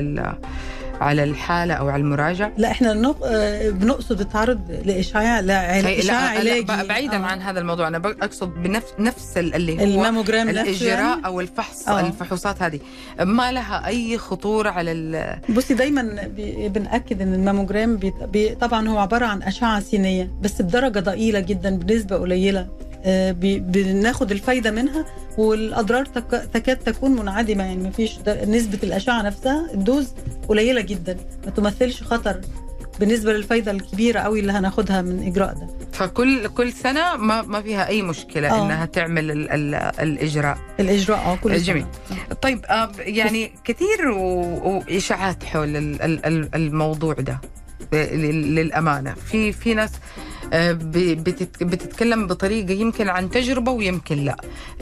على 1.01 1.25
الحالة 1.25 1.75
أو 1.75 1.89
على 1.89 2.01
المراجع 2.03 2.51
لا 2.57 2.71
إحنا 2.71 2.93
نق... 2.95 3.17
آه 3.25 3.71
بنقصد 3.71 4.21
التعرض 4.21 4.61
لإشعاع 4.85 5.41
لا 5.41 5.81
إشعاع 5.99 6.33
لا 6.33 6.39
علاجي 6.41 6.61
لا 6.67 6.85
بعيدا 6.85 7.17
آه. 7.17 7.27
عن 7.27 7.41
هذا 7.43 7.61
الموضوع 7.61 7.89
أنا 7.89 8.03
أقصد 8.23 8.55
بنفس 8.55 8.93
نفس 8.99 9.39
ال- 9.39 9.55
اللي 9.55 9.79
هو 9.81 9.85
الماموجرام 9.85 10.49
الإجراء 10.49 10.99
يعني؟ 11.01 11.27
أو 11.27 11.41
الفحص 11.41 11.89
آه. 11.89 12.01
الفحوصات 12.01 12.63
هذه 12.63 12.81
ما 13.21 13.53
لها 13.53 13.87
أي 13.87 14.19
خطورة 14.19 14.71
على 14.71 14.93
ال- 14.93 15.39
بصي 15.49 15.75
دايما 15.75 16.29
بي- 16.37 16.69
بنأكد 16.69 17.23
إن 17.23 17.35
الماموجرام 17.35 17.97
بي 17.97 18.13
بي 18.33 18.49
طبعا 18.55 18.89
هو 18.89 18.99
عبارة 18.99 19.27
عن 19.27 19.43
أشعة 19.43 19.81
سينية 19.81 20.31
بس 20.43 20.63
بدرجة 20.63 20.99
ضئيلة 21.01 21.41
جدا 21.41 21.77
بنسبة 21.77 22.17
قليلة 22.17 22.67
بناخد 23.07 24.31
الفايدة 24.31 24.71
منها 24.71 25.05
والأضرار 25.39 26.05
تك- 26.05 26.49
تكاد 26.53 26.77
تكون 26.77 27.11
منعدمة 27.13 27.65
يعني 27.65 27.83
ما 27.83 27.91
فيش 27.91 28.19
نسبة 28.29 28.79
الأشعة 28.83 29.23
نفسها 29.23 29.71
الدوز 29.75 30.13
قليلة 30.49 30.81
جدا 30.81 31.17
ما 31.45 31.51
تمثلش 31.51 32.03
خطر 32.03 32.41
بالنسبة 33.01 33.33
للفايدة 33.33 33.71
الكبيرة 33.71 34.21
قوي 34.21 34.41
اللي 34.41 34.53
هناخدها 34.53 35.03
من 35.03 35.23
إجراء 35.27 35.55
ده 35.55 35.67
فكل 35.93 36.49
كل 36.49 36.73
سنة 36.73 37.17
ما 37.17 37.43
ما 37.43 37.63
فيها 37.63 37.89
أي 37.89 38.03
مشكلة 38.03 38.51
آه. 38.51 38.65
إنها 38.67 38.85
تعمل 38.87 39.31
ال 39.31 39.51
ال 39.51 39.75
الإجراء 39.75 40.59
الإجراء 40.81 41.19
آه 41.19 41.37
كل 41.37 41.57
جميل. 41.59 41.87
سنة. 42.09 42.19
طيب 42.43 42.65
آه، 42.65 42.91
يعني 42.99 43.53
كثير 43.65 44.09
وإشاعات 44.11 45.45
حول 45.45 45.77
ال- 45.77 46.03
ال- 46.03 46.27
ال- 46.27 46.49
الموضوع 46.55 47.15
ده 47.15 47.41
لل- 47.93 48.55
للأمانة 48.55 49.15
في 49.15 49.53
في 49.53 49.75
ناس 49.75 49.91
آه، 49.93 50.34
بتتكلم 51.61 52.27
بطريقة 52.27 52.73
يمكن 52.73 53.09
عن 53.09 53.31
تجربة 53.31 53.73
ويمكن 53.73 54.17
لا. 54.25 54.37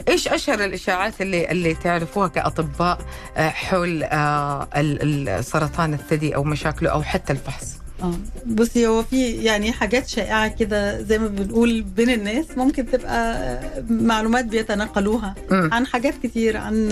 إيش 0.09 0.27
أشهر 0.27 0.63
الإشاعات 0.65 1.21
اللي 1.21 1.51
اللي 1.51 1.73
تعرفوها 1.73 2.27
كأطباء 2.27 2.97
آه، 3.37 3.49
حول 3.49 4.03
آه، 4.03 5.41
سرطان 5.41 5.93
الثدي 5.93 6.35
أو 6.35 6.43
مشاكله 6.43 6.89
أو 6.89 7.03
حتى 7.03 7.33
الفحص؟ 7.33 7.83
آه 8.03 8.13
بصي 8.45 8.87
هو 8.87 9.03
في 9.03 9.31
يعني 9.31 9.71
حاجات 9.71 10.07
شائعة 10.07 10.47
كده 10.47 11.01
زي 11.01 11.19
ما 11.19 11.27
بنقول 11.27 11.81
بين 11.81 12.09
الناس 12.09 12.45
ممكن 12.57 12.85
تبقى 12.91 13.59
معلومات 13.89 14.45
بيتناقلوها. 14.45 15.35
عن 15.51 15.85
حاجات 15.85 16.13
كتير 16.23 16.57
عن 16.57 16.89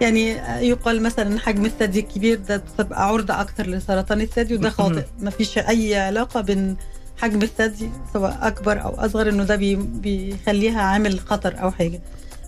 يعني 0.00 0.30
يقال 0.68 1.02
مثلا 1.02 1.38
حجم 1.40 1.64
الثدي 1.64 2.00
الكبير 2.00 2.38
ده 2.48 2.62
تبقى 2.78 3.08
عرضه 3.08 3.40
أكتر 3.40 3.66
لسرطان 3.66 4.20
الثدي 4.20 4.54
وده 4.54 4.70
خاطئ. 4.70 5.02
ما 5.20 5.30
فيش 5.30 5.58
أي 5.58 5.94
علاقة 5.96 6.40
بين 6.40 6.76
حجم 7.22 7.42
الثدي 7.42 7.90
سواء 8.12 8.38
أكبر 8.42 8.82
أو 8.82 8.90
أصغر 8.90 9.28
إنه 9.28 9.44
ده 9.44 9.56
بي- 9.56 9.76
بيخليها 9.76 10.80
عامل 10.82 11.20
خطر 11.20 11.54
أو 11.62 11.70
حاجة 11.70 12.00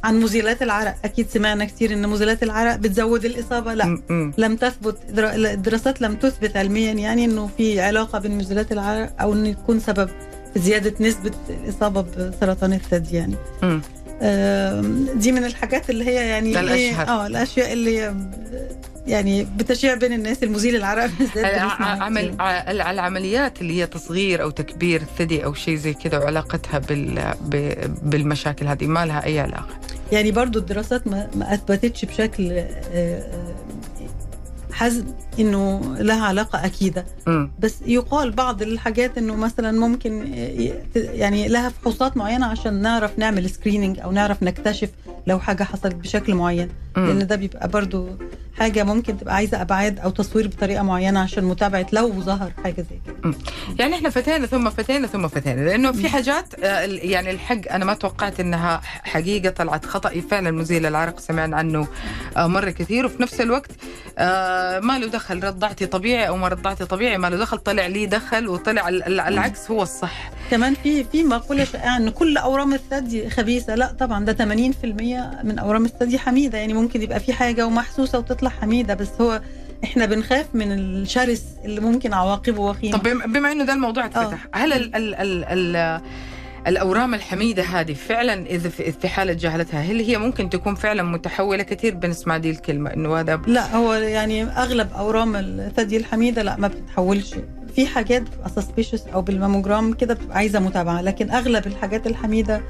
عن 0.04 0.20
مزيلات 0.20 0.62
العرق 0.62 0.94
أكيد 1.04 1.28
سمعنا 1.30 1.64
كتير 1.64 1.92
إن 1.92 2.08
مزيلات 2.08 2.42
العرق 2.42 2.76
بتزود 2.76 3.24
الإصابة 3.24 3.74
لا. 3.74 3.98
لم 4.38 4.56
تثبت 4.56 4.96
در- 5.10 5.34
الدراسات 5.52 6.00
لم 6.00 6.14
تثبت 6.14 6.56
علميا 6.56 6.92
يعني 6.92 7.24
إنه 7.24 7.50
في 7.56 7.80
علاقة 7.80 8.18
بين 8.18 8.38
مزيلات 8.38 8.72
العرق 8.72 9.12
أو 9.20 9.32
إنه 9.32 9.48
يكون 9.48 9.80
سبب 9.80 10.08
في 10.54 10.60
زيادة 10.60 10.94
نسبة 11.00 11.30
الإصابة 11.50 12.00
بسرطان 12.18 12.72
الثدي 12.72 13.16
يعني 13.16 13.34
م. 13.62 13.80
دي 15.18 15.32
من 15.32 15.44
الحاجات 15.44 15.90
اللي 15.90 16.04
هي 16.06 16.14
يعني 16.28 16.52
ده 16.52 16.72
إيه،. 16.74 17.02
آه 17.02 17.26
الأشياء 17.26 17.72
اللي 17.72 18.14
يعني 19.06 19.44
بتشيع 19.56 19.94
بين 19.94 20.12
الناس 20.12 20.42
المزيل 20.42 20.76
العرق 20.76 21.10
عمل 21.80 22.34
العمليات 22.70 23.60
اللي 23.60 23.80
هي 23.80 23.86
تصغير 23.86 24.42
أو 24.42 24.50
تكبير 24.50 25.00
الثدي 25.00 25.44
أو 25.44 25.54
شيء 25.54 25.76
زي 25.76 25.94
كذا 25.94 26.18
وعلاقتها 26.18 26.78
بال 26.78 27.34
بالمشاكل 28.02 28.66
هذه 28.66 28.86
ما 28.86 29.06
لها 29.06 29.24
أي 29.24 29.40
علاقة. 29.40 29.68
يعني 30.12 30.30
برضو 30.32 30.58
الدراسات 30.58 31.06
ما, 31.06 31.28
أثبتتش 31.42 32.04
بشكل 32.04 32.50
آه، 32.52 32.68
آه، 32.92 33.44
حزم 34.72 35.04
إنه 35.38 35.80
لها 35.98 36.24
علاقة 36.24 36.64
أكيدة. 36.66 37.06
م. 37.26 37.46
بس 37.58 37.74
يقال 37.86 38.30
بعض 38.30 38.62
الحاجات 38.62 39.18
إنه 39.18 39.34
مثلا 39.36 39.72
ممكن 39.72 40.26
ي- 40.34 40.72
يعني 40.96 41.48
لها 41.48 41.68
فحوصات 41.68 42.16
معينة 42.16 42.46
عشان 42.46 42.82
نعرف 42.82 43.18
نعمل 43.18 43.50
سكريننج 43.50 44.00
أو 44.00 44.12
نعرف 44.12 44.42
نكتشف 44.42 44.88
لو 45.26 45.38
حاجة 45.40 45.62
حصلت 45.64 45.94
بشكل 45.94 46.34
معين. 46.34 46.68
م. 46.96 47.06
لأن 47.06 47.26
ده 47.26 47.36
بيبقى 47.36 47.68
برضو 47.68 48.08
حاجة 48.58 48.84
ممكن 48.84 49.18
تبقى 49.18 49.34
عايزة 49.34 49.60
أبعاد 49.62 49.98
أو 50.00 50.10
تصوير 50.10 50.46
بطريقة 50.48 50.82
معينة 50.82 51.20
عشان 51.20 51.44
متابعة 51.44 51.86
لو 51.92 52.12
ظهر 52.20 52.52
حاجة 52.64 52.74
زي 52.90 52.98
كده. 53.06 53.34
يعني 53.78 53.94
إحنا 53.94 54.10
فتينا 54.10 54.46
ثم 54.46 54.70
فتينا 54.70 55.06
ثم 55.06 55.28
فتينا 55.28 55.60
لأنه 55.60 55.92
في 55.92 56.08
حاجات 56.08 56.54
آه، 56.64 56.80
يعني 56.84 57.30
الحق 57.30 57.60
أنا 57.70 57.84
ما 57.84 57.94
توقعت 57.94 58.40
إنها 58.40 58.80
حقيقة 58.84 59.50
طلعت 59.50 59.86
خطأ 59.86 60.20
فعلا 60.30 60.50
مزيل 60.50 60.86
العرق 60.86 61.20
سمعنا 61.20 61.56
عنه 61.56 61.86
آه، 62.36 62.46
مرة 62.46 62.70
كثير. 62.70 63.06
وفي 63.06 63.22
نفس 63.22 63.40
الوقت 63.40 63.70
آه، 64.18 64.80
ما 64.80 64.98
له 64.98 65.06
دخل 65.06 65.44
رضعتي 65.44 65.86
طبيعي 65.86 66.28
أو 66.28 66.36
ما 66.36 66.48
رضعتي 66.48 66.84
طبيعي 66.84 67.18
ما 67.18 67.26
له 67.30 67.36
دخل 67.36 67.58
طلع 67.58 67.86
لي 67.86 68.06
دخل 68.06 68.48
وطلع 68.48 68.88
ال- 68.88 69.02
ال- 69.02 69.20
العكس 69.20 69.70
هو 69.70 69.82
الصح. 69.82 70.30
كمان 70.50 70.74
في 70.74 71.04
في 71.04 71.24
مقولة 71.24 71.64
شائعه 71.64 71.96
إن 71.96 72.08
كل 72.10 72.36
أورام 72.36 72.74
الثدي 72.74 73.30
خبيثة 73.30 73.74
لا 73.74 73.92
طبعا 73.92 74.24
ده 74.24 74.32
80% 74.32 74.84
من 75.44 75.58
أورام 75.58 75.84
الثدي 75.84 76.18
حميدة 76.18 76.58
يعني 76.58 76.74
ممكن 76.74 77.02
يبقى 77.02 77.20
في 77.20 77.32
حاجة 77.32 77.66
ومحسوسة 77.66 78.18
وتطلع 78.18 78.43
حميدة 78.50 78.94
بس 78.94 79.08
هو 79.20 79.40
إحنا 79.84 80.06
بنخاف 80.06 80.46
من 80.54 80.72
الشرس 80.72 81.42
اللي 81.64 81.80
ممكن 81.80 82.12
عواقبه 82.14 82.60
وخيمة. 82.62 82.96
طب 82.98 83.02
بم- 83.02 83.32
بما 83.32 83.52
إنه 83.52 83.64
ده 83.64 83.72
الموضوع 83.72 84.06
اتفتح 84.06 84.46
هل 84.54 84.72
ال 84.72 84.94
ال 84.96 85.14
ال 85.14 85.44
ال 85.76 86.00
الأورام 86.66 87.14
الحميدة 87.14 87.62
هذه 87.62 87.92
فعلا 87.94 88.46
إذا 88.46 88.68
في 88.68 88.92
في 88.92 89.08
حالة 89.08 89.32
جهلتها 89.32 89.80
هل 89.80 90.00
هي 90.00 90.18
ممكن 90.18 90.50
تكون 90.50 90.74
فعلا 90.74 91.02
متحولة 91.02 91.62
كثير 91.62 91.94
بنسمع 91.94 92.36
دي 92.36 92.50
الكلمة 92.50 92.90
إنه 92.94 93.16
هذا 93.20 93.40
لا 93.46 93.76
هو 93.76 93.92
يعني 93.94 94.44
أغلب 94.44 94.88
أورام 94.92 95.36
الثدي 95.36 95.96
الحميدة 95.96 96.42
لا 96.42 96.56
ما 96.56 96.68
بتتحولش. 96.68 97.34
في 97.76 97.86
حاجات 97.86 98.22
بتبقى 98.22 98.48
سسبيشس 98.48 99.04
أو 99.14 99.22
بالماموجرام 99.22 99.92
كده 99.92 100.14
بتبقى 100.14 100.36
عايزة 100.36 100.60
متابعة 100.60 101.00
لكن 101.02 101.30
أغلب 101.30 101.66
الحاجات 101.66 102.06
الحميدة 102.06 102.62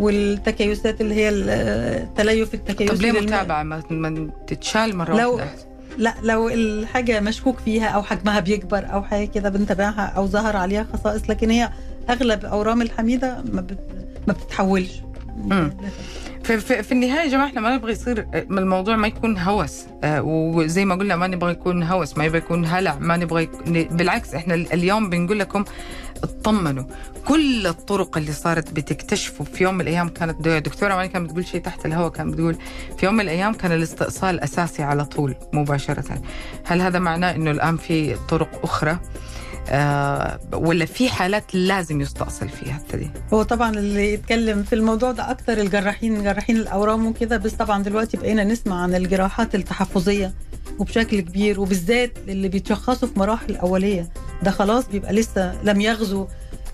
والتكيسات 0.00 1.00
اللي 1.00 1.14
هي 1.14 1.28
التليف 1.28 2.54
التكيسي 2.54 2.94
طب 2.94 3.02
ليه 3.02 3.12
متابعة؟ 3.12 3.62
ما, 3.62 4.30
تتشال 4.46 4.96
مرة 4.96 5.20
لو- 5.20 5.34
واحدة. 5.36 5.50
لا 5.98 6.14
لو 6.22 6.48
الحاجة 6.48 7.20
مشكوك 7.20 7.58
فيها 7.58 7.86
أو 7.88 8.02
حجمها 8.02 8.40
بيكبر 8.40 8.86
أو 8.92 9.02
حاجة 9.02 9.24
كده 9.26 9.48
بنتابعها 9.48 10.12
أو 10.16 10.26
ظهر 10.26 10.56
عليها 10.56 10.86
خصائص 10.92 11.30
لكن 11.30 11.50
هي 11.50 11.70
أغلب 12.10 12.44
أورام 12.44 12.82
الحميدة 12.82 13.42
ما, 13.52 13.60
بت... 13.60 13.78
ما 14.28 14.32
بتتحولش. 14.32 14.92
في, 16.48 16.60
في, 16.60 16.82
في 16.82 16.92
النهاية 16.92 17.20
يا 17.20 17.28
جماعة 17.28 17.46
إحنا 17.46 17.60
ما 17.60 17.76
نبغى 17.76 17.92
يصير 17.92 18.26
آه، 18.34 18.46
الموضوع 18.50 18.96
ما 18.96 19.06
يكون 19.06 19.38
هوس 19.38 19.84
آه، 20.04 20.22
وزي 20.22 20.84
ما 20.84 20.94
قلنا 20.94 21.16
ما 21.16 21.26
نبغى 21.26 21.52
يكون 21.52 21.82
هوس 21.82 22.18
ما 22.18 22.24
يبغى 22.24 22.38
يكون 22.38 22.64
هلع 22.64 22.98
ما 23.00 23.16
نبغى 23.16 23.42
يكون 23.42 23.82
بالعكس 23.84 24.34
إحنا 24.34 24.54
اليوم 24.54 25.10
بنقول 25.10 25.38
لكم 25.38 25.64
اطمنوا. 26.22 26.84
كل 27.24 27.66
الطرق 27.66 28.16
اللي 28.16 28.32
صارت 28.32 28.72
بتكتشفوا 28.72 29.46
في 29.46 29.64
يوم 29.64 29.74
من 29.74 29.80
الأيام 29.80 30.08
كانت 30.08 30.48
دكتورة 30.48 30.94
ماني 30.94 31.08
كانت 31.08 31.30
بتقول 31.30 31.46
شيء 31.46 31.60
تحت 31.60 31.86
الهواء 31.86 32.10
كانت 32.10 32.34
بتقول 32.34 32.56
في 32.98 33.06
يوم 33.06 33.14
من 33.14 33.20
الأيام 33.20 33.54
كان 33.54 33.72
الاستئصال 33.72 34.40
أساسي 34.40 34.82
على 34.82 35.04
طول 35.04 35.34
مباشرة. 35.52 36.20
هل 36.64 36.80
هذا 36.80 36.98
معناه 36.98 37.34
إنه 37.34 37.50
الآن 37.50 37.76
في 37.76 38.14
طرق 38.28 38.60
أخرى؟ 38.62 38.98
آه 39.68 40.40
ولا 40.52 40.84
في 40.84 41.08
حالات 41.08 41.54
لازم 41.54 42.00
يستأصل 42.00 42.48
فيها 42.48 42.76
الثدي 42.76 43.10
هو 43.34 43.42
طبعا 43.42 43.70
اللي 43.70 44.12
يتكلم 44.14 44.62
في 44.62 44.74
الموضوع 44.74 45.12
ده 45.12 45.30
أكتر 45.30 45.58
الجراحين 45.58 46.22
جراحين 46.24 46.56
الأورام 46.56 47.06
وكده 47.06 47.36
بس 47.36 47.52
طبعا 47.52 47.82
دلوقتي 47.82 48.16
بقينا 48.16 48.44
نسمع 48.44 48.82
عن 48.82 48.94
الجراحات 48.94 49.54
التحفظية 49.54 50.34
وبشكل 50.78 51.20
كبير 51.20 51.60
وبالذات 51.60 52.12
اللي 52.28 52.48
بيتشخصوا 52.48 53.08
في 53.08 53.18
مراحل 53.18 53.56
أولية. 53.56 54.08
ده 54.42 54.50
خلاص 54.50 54.88
بيبقى 54.88 55.12
لسه 55.12 55.62
لم 55.62 55.80
يغزو 55.80 56.26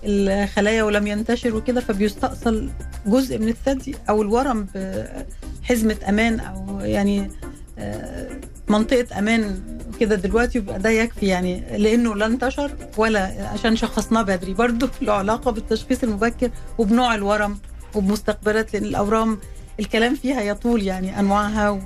الخلايا 0.03 0.83
ولم 0.83 1.07
ينتشر 1.07 1.55
وكده 1.55 1.81
فبيستأصل 1.81 2.69
جزء 3.05 3.37
من 3.39 3.47
الثدي 3.49 3.95
أو 4.09 4.21
الورم 4.21 4.67
بحزمة 4.75 5.97
أمان 6.09 6.39
أو 6.39 6.79
يعني 6.79 7.31
آه، 7.79 8.29
منطقة 8.69 9.19
أمان 9.19 9.61
كده 9.99 10.15
دلوقتي 10.15 10.57
يبقى 10.57 10.79
ده 10.79 10.89
يكفي 10.89 11.25
يعني 11.25 11.63
لأنه 11.77 12.15
لا 12.15 12.25
انتشر 12.25 12.71
ولا 12.97 13.49
عشان 13.53 13.75
شخصناه 13.75 14.21
بدري 14.21 14.53
برضه 14.53 14.89
له 15.01 15.13
علاقة 15.13 15.51
بالتشخيص 15.51 16.03
المبكر 16.03 16.49
وبنوع 16.77 17.15
الورم 17.15 17.59
وبمستقبلات 17.95 18.73
لأن 18.73 18.83
الأورام 18.83 19.39
الكلام 19.79 20.15
فيها 20.15 20.41
يطول 20.41 20.83
يعني 20.83 21.19
أنواعها 21.19 21.69
و... 21.69 21.79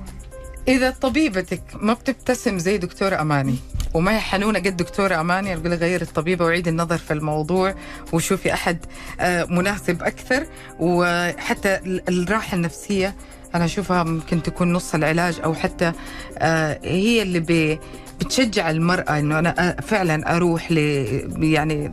إذا 0.67 0.89
طبيبتك 0.89 1.62
ما 1.76 1.93
بتبتسم 1.93 2.58
زي 2.58 2.78
دكتورة 2.78 3.22
أماني 3.22 3.56
وما 3.93 4.15
هي 4.15 4.19
حنونة 4.19 4.60
قد 4.60 4.78
دكتورة 4.78 5.22
أماني 5.22 5.54
أقول 5.54 5.74
غير 5.74 6.02
الطبيبة 6.02 6.45
وعيد 6.45 6.67
النظر 6.67 6.98
في 6.98 7.13
الموضوع 7.13 7.76
وشوفي 8.13 8.54
أحد 8.54 8.78
آه، 9.19 9.45
مناسب 9.45 10.04
أكثر 10.04 10.45
وحتى 10.80 11.76
ال- 11.76 12.10
الراحة 12.10 12.56
النفسية 12.56 13.15
أنا 13.56 13.66
أشوفها 13.66 14.04
ممكن 14.04 14.44
تكون 14.44 14.74
نص 14.74 14.96
العلاج 14.96 15.40
أو 15.44 15.54
حتى 15.54 15.92
آه، 16.38 16.80
هي 16.84 17.22
اللي 17.22 17.40
بي 17.40 17.80
بتشجع 18.20 18.70
المرأة 18.70 19.20
إنه 19.20 19.40
أنا 19.40 19.70
آه، 19.70 19.82
فعلا 19.82 20.36
أروح 20.36 20.72
ل 20.72 20.78
يعني 21.44 21.92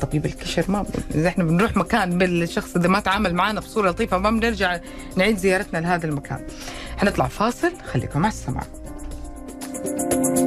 طبيب 0.00 0.26
الكشر 0.26 0.64
ما 0.68 0.86
إذا 1.14 1.28
إحنا 1.28 1.44
بنروح 1.44 1.76
مكان 1.76 2.18
بالشخص 2.18 2.76
إذا 2.76 2.88
ما 2.88 3.00
تعامل 3.00 3.34
معنا 3.34 3.60
بصورة 3.60 3.90
لطيفة 3.90 4.18
ما 4.18 4.30
بنرجع 4.30 4.78
نعيد 5.16 5.36
زيارتنا 5.36 5.78
لهذا 5.78 6.06
المكان. 6.06 6.46
حنطلع 6.96 7.26
فاصل 7.28 7.72
خليكم 7.92 8.20
مع 8.20 8.28
السماع. 8.28 8.64
آخر 9.84 10.43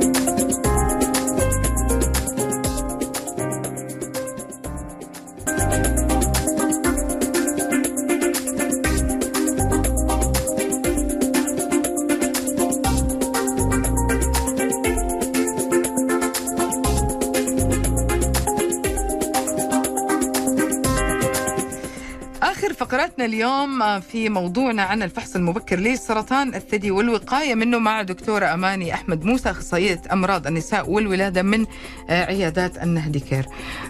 فقراتنا 23.18 23.36
اليوم 23.38 24.00
في 24.00 24.30
موضوعنا 24.30 24.82
عن 24.84 25.04
الفحص 25.04 25.36
المبكر 25.36 25.80
لسرطان 25.80 26.56
الثدي 26.56 26.92
والوقاية 26.92 27.56
منه 27.56 27.80
مع 27.80 28.02
دكتورة 28.02 28.46
أماني 28.54 28.94
أحمد 28.94 29.24
موسى 29.26 29.50
أخصائية 29.50 30.02
أمراض 30.12 30.48
النساء 30.48 30.90
والولادة 30.90 31.42
من 31.44 31.66
عيادات 32.10 32.84
النهدي 32.84 33.20
كير 33.20 33.46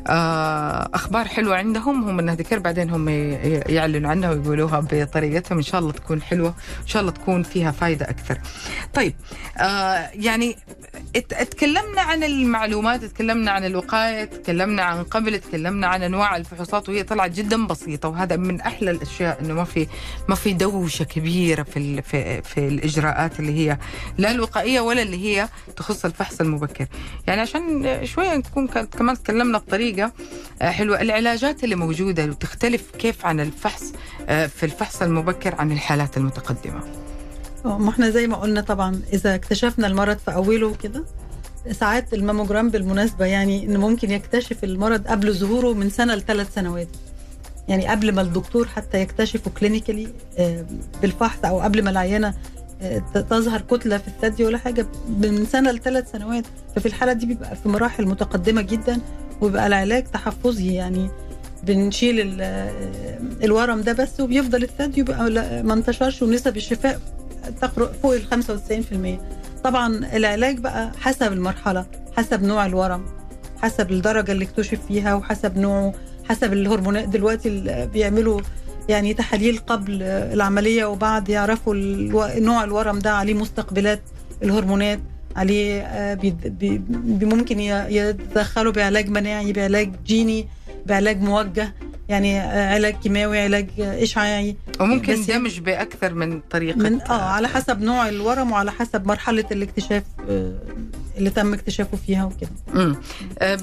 آه، 0.08 0.90
أخبار 0.94 1.28
حلوة 1.28 1.56
عندهم. 1.56 2.10
هم 2.10 2.20
النهدي 2.20 2.44
كير 2.44 2.60
بعدين 2.60 2.90
هم 2.90 3.10
يعلنوا 3.70 4.10
عنها 4.10 4.32
ويقولوها 4.32 4.80
بطريقتهم. 4.92 5.58
إن 5.58 5.64
شاء 5.64 5.82
الله 5.82 5.92
تكون 5.92 6.22
حلوة. 6.22 6.50
إن 6.82 6.88
شاء 6.88 7.02
الله 7.02 7.12
تكون 7.12 7.44
فيها 7.44 7.72
فايدة 7.72 8.10
أكثر. 8.10 8.38
طيب 8.94 9.14
آه، 9.58 10.10
يعني 10.14 10.56
اتكلمنا 11.16 12.02
عن 12.02 12.24
المعلومات 12.24 13.06
تكلمنا 13.06 13.52
عن 13.52 13.66
الوقاية 13.66 14.26
تكلمنا 14.26 14.84
عن 14.84 15.04
قبل 15.04 15.40
تكلمنا 15.40 15.88
عن 15.88 16.04
أنواع 16.04 16.36
الفحوصات 16.38 16.90
وهي 16.90 17.04
طلعت 17.04 17.32
جدا 17.32 17.68
بسيطة. 17.68 18.10
وهذا 18.10 18.36
من 18.36 18.62
أحلى 18.62 18.92
الأشياء 18.92 19.42
أنه 19.42 19.54
ما 19.54 19.64
في 19.64 19.88
ما 20.30 20.36
في 20.36 20.54
دوشة 20.54 21.04
كبيرة 21.04 21.64
في 21.64 22.02
في, 22.02 22.42
في 22.42 22.68
الإجراءات 22.68 23.40
اللي 23.40 23.52
هي 23.52 23.78
لا 24.18 24.32
الوقائية 24.32 24.80
ولا 24.80 25.02
اللي 25.02 25.18
هي 25.26 25.48
تخص 25.76 26.06
الفحص 26.06 26.42
المبكر. 26.42 26.86
يعني 27.28 27.42
عشان 27.42 28.00
شوية 28.06 28.36
نكون 28.36 28.68
كمان 28.68 29.24
تكلمنا 29.24 29.58
بطريقة 29.58 29.97
آه، 30.06 30.70
حلوة. 30.70 31.02
العلاجات 31.02 31.64
اللي 31.64 31.76
موجودة 31.76 32.26
وتختلف 32.26 32.92
كيف 33.00 33.26
عن 33.26 33.40
الفحص 33.40 33.94
آه، 34.30 34.46
في 34.48 34.66
الفحص 34.66 35.02
المبكر 35.02 35.56
عن 35.56 35.72
الحالات 35.72 36.18
المتقدمة. 36.18 36.82
آه 37.66 37.78
ما 37.78 37.90
إحنا 37.90 38.10
زي 38.10 38.28
ما 38.28 38.38
قلنا 38.38 38.62
طبعا 38.62 39.02
إذا 39.14 39.36
اكتشفنا 39.36 39.88
المرض 39.88 40.18
في 40.18 40.34
أوله 40.34 40.76
كده 40.84 41.04
ساعات 41.72 42.14
الماموجرام 42.14 42.70
بالمناسبة 42.70 43.26
يعني 43.26 43.64
إنه 43.66 43.80
ممكن 43.80 44.12
يكتشف 44.12 44.64
المرض 44.64 45.08
قبل 45.08 45.34
ظهوره 45.34 45.74
من 45.74 45.90
سنة 45.90 46.16
لثلاث 46.16 46.54
سنوات. 46.54 46.88
يعني 47.68 47.88
قبل 47.88 48.12
ما 48.16 48.22
الدكتور 48.22 48.68
حتى 48.68 49.02
يكتشفه 49.02 49.52
كلينيكالي 49.60 50.08
بالفحص 51.02 51.38
أو 51.46 51.60
قبل 51.60 51.84
ما 51.84 51.90
العينه 51.90 52.34
آه، 52.82 53.00
تظهر 53.30 53.62
كتلة 53.62 53.98
في 53.98 54.08
الثدي 54.08 54.46
ولا 54.46 54.58
حاجة 54.58 54.88
من 55.10 55.46
سنة 55.46 55.72
لثلاث 55.72 56.12
سنوات. 56.12 56.44
ففي 56.76 56.86
الحالة 56.86 57.14
دي 57.14 57.26
بيبقى 57.26 57.56
في 57.56 57.70
مراحل 57.70 58.06
متقدمة 58.08 58.62
جدا 58.62 59.02
وبيبقى 59.42 59.68
العلاج 59.68 60.04
تحفظي 60.04 60.74
يعني 60.74 61.10
بنشيل 61.64 62.20
ال- 62.20 62.72
الورم 63.44 63.82
ده 63.82 63.94
بس 63.94 64.20
وبيفضل 64.20 64.64
الثدي 64.64 65.00
يبقى 65.00 65.30
ما 65.64 65.74
انتشرش 65.74 66.22
ونسب 66.22 66.58
الشفاء 66.58 67.00
تقرب 67.62 67.90
فوق 68.04 68.14
ال 68.14 68.44
95% 69.60 69.64
طبعا 69.64 70.16
العلاج 70.16 70.58
بقى 70.60 70.92
حسب 71.00 71.34
المرحلة 71.34 71.86
حسب 72.18 72.44
نوع 72.44 72.66
الورم 72.66 73.06
حسب 73.62 73.92
الدرجة 73.92 74.32
اللي 74.32 74.46
اكتشف 74.46 74.80
فيها 74.88 75.14
وحسب 75.16 75.58
نوعه 75.58 75.94
حسب 76.30 76.54
الهرمونات 76.54 77.08
دلوقتي 77.08 77.50
اللي 77.50 77.90
بيعملوا 77.94 78.42
يعني 78.90 79.14
تحاليل 79.14 79.58
قبل 79.68 80.04
العملية 80.04 80.86
وبعد 80.86 81.30
يعرفوا 81.30 81.76
نوع 82.40 82.64
الورم 82.64 83.00
ده 83.00 83.12
عليه 83.14 83.34
مستقبلات 83.34 84.02
الهرمونات. 84.44 85.00
عليه 85.38 85.82
آه، 85.82 86.20
ممكن 87.22 87.60
يتدخلوا 87.60 88.72
بعلاج 88.72 89.10
مناعي 89.10 89.54
بعلاج 89.54 89.92
جيني 90.06 90.48
بعلاج 90.86 91.22
موجه. 91.22 91.74
يعني 92.10 92.40
آه، 92.42 92.74
علاج 92.74 92.96
كيماوي 92.96 93.40
علاج 93.40 93.68
اشعاعي 93.80 94.56
وممكن 94.80 95.12
يعني- 95.14 95.26
دمج 95.26 95.60
بأكثر 95.60 96.14
من 96.14 96.40
طريقة. 96.52 96.78
من 96.78 97.02
آه 97.02 97.22
على 97.32 97.48
حسب 97.48 97.82
نوع 97.82 98.10
الورم 98.10 98.52
وعلى 98.52 98.72
حسب 98.72 99.08
مرحلة 99.08 99.46
الاكتشاف 99.52 100.04
آه، 100.30 100.54
اللي 101.18 101.30
تم 101.30 101.54
اكتشافه 101.54 101.98
فيها 102.08 102.26
وكده. 102.26 102.50
آه، 103.42 103.56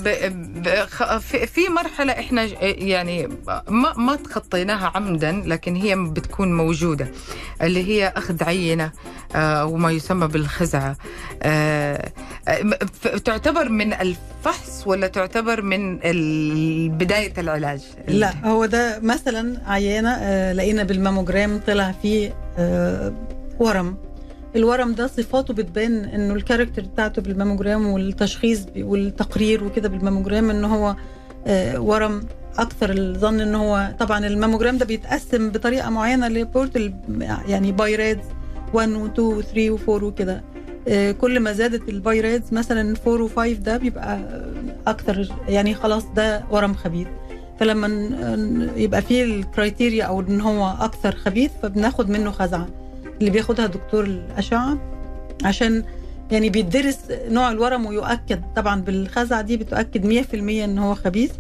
في 1.47 1.69
مرحلة 1.69 2.13
إحنا 2.13 2.45
يعني 2.63 3.29
ما 3.69 3.93
ما 3.97 4.17
تخطيناها 4.17 4.93
عمدا 4.95 5.43
لكن 5.47 5.77
هي 5.77 5.97
بتكون 5.97 6.57
موجودة 6.57 7.09
اللي 7.63 7.85
هي 7.89 8.13
أخذ 8.17 8.45
عينة 8.45 8.93
آه، 9.37 9.65
وما 9.67 9.91
يسمى 9.91 10.27
ف- 13.03 13.09
تعتبر 13.09 13.69
من 13.69 13.93
الفحص 14.47 14.87
ولا 14.87 15.07
تعتبر 15.07 15.63
من 15.63 15.99
بداية 16.89 17.33
العلاج؟ 17.39 17.81
لا 18.09 18.47
هو 18.47 18.67
ده 18.67 19.01
مثلا 19.03 19.61
عيانة 19.67 20.11
آه، 20.11 20.53
لقينا 20.53 20.83
بالماموجرام 20.85 21.61
طلع 21.67 21.93
فيه 21.93 22.35
آه، 22.59 23.13
ورم. 23.59 23.97
الورم 24.57 24.93
ده 24.93 25.07
صفاته 25.07 25.55
بتبان 25.55 26.05
إنه 26.05 26.35
ال 26.35 26.40
character 26.40 26.83
بتاعته 26.83 27.23
بالماموجرام 27.23 27.87
والتشخيص 27.87 28.67
والتقرير 28.77 29.65
وكده 29.65 29.89
بالماموجرام 29.89 30.51
ان 30.51 30.65
هو 30.65 30.97
آه، 31.47 31.81
ورم. 31.81 32.21
أكثر 32.59 32.91
الظن 32.91 33.41
ان 33.41 33.55
هو 33.55 33.95
طبعا 33.99 34.27
الماموجرام 34.27 34.79
ده 34.79 34.85
بيتقسم 34.87 35.51
بطريقة 35.51 35.91
معينة 35.91 36.29
report 36.29 36.93
يعني 37.49 37.73
BI-RADS 37.73 38.25
1 38.73 38.89
و 38.89 39.07
2 39.07 39.29
و 39.29 39.41
3 39.41 39.71
و 39.71 39.79
4 39.95 40.09
وكده 40.09 40.43
كل 41.21 41.41
ما 41.41 41.53
زادت 41.53 41.89
ال 41.89 41.97
BI-RADS 41.97 42.53
مثلا 42.53 42.95
4 43.07 43.29
و5 43.29 43.59
ده 43.59 43.77
بيبقى 43.77 44.19
أكثر 44.87 45.33
يعني 45.49 45.75
خلاص 45.75 46.05
ده 46.17 46.45
ورم 46.51 46.75
خبيث. 46.75 47.07
فلما 47.61 47.89
يبقى 48.77 49.03
فيه 49.03 49.25
ال 49.25 49.34
criteria 49.34 50.05
أو 50.05 50.21
إن 50.21 50.41
هو 50.41 50.75
أكثر 50.81 51.15
خبيث 51.15 51.51
فبناخد 51.63 52.11
منه 52.11 52.31
خزعة. 52.31 52.69
اللي 53.21 53.31
بياخدها 53.31 53.67
دكتور 53.67 54.05
الأشعة 54.05 54.79
عشان 55.45 55.85
يعني 56.31 56.51
بيدرس 56.51 56.99
نوع 57.29 57.51
الورم 57.51 57.87
ويؤكد. 57.87 58.43
طبعا 58.57 58.81
بالخزعة 58.81 59.43
دي 59.43 59.57
بتؤكد 59.57 60.07
100% 60.07 60.35
إن 60.35 60.79
هو 60.79 60.95
خبيث. 60.95 61.33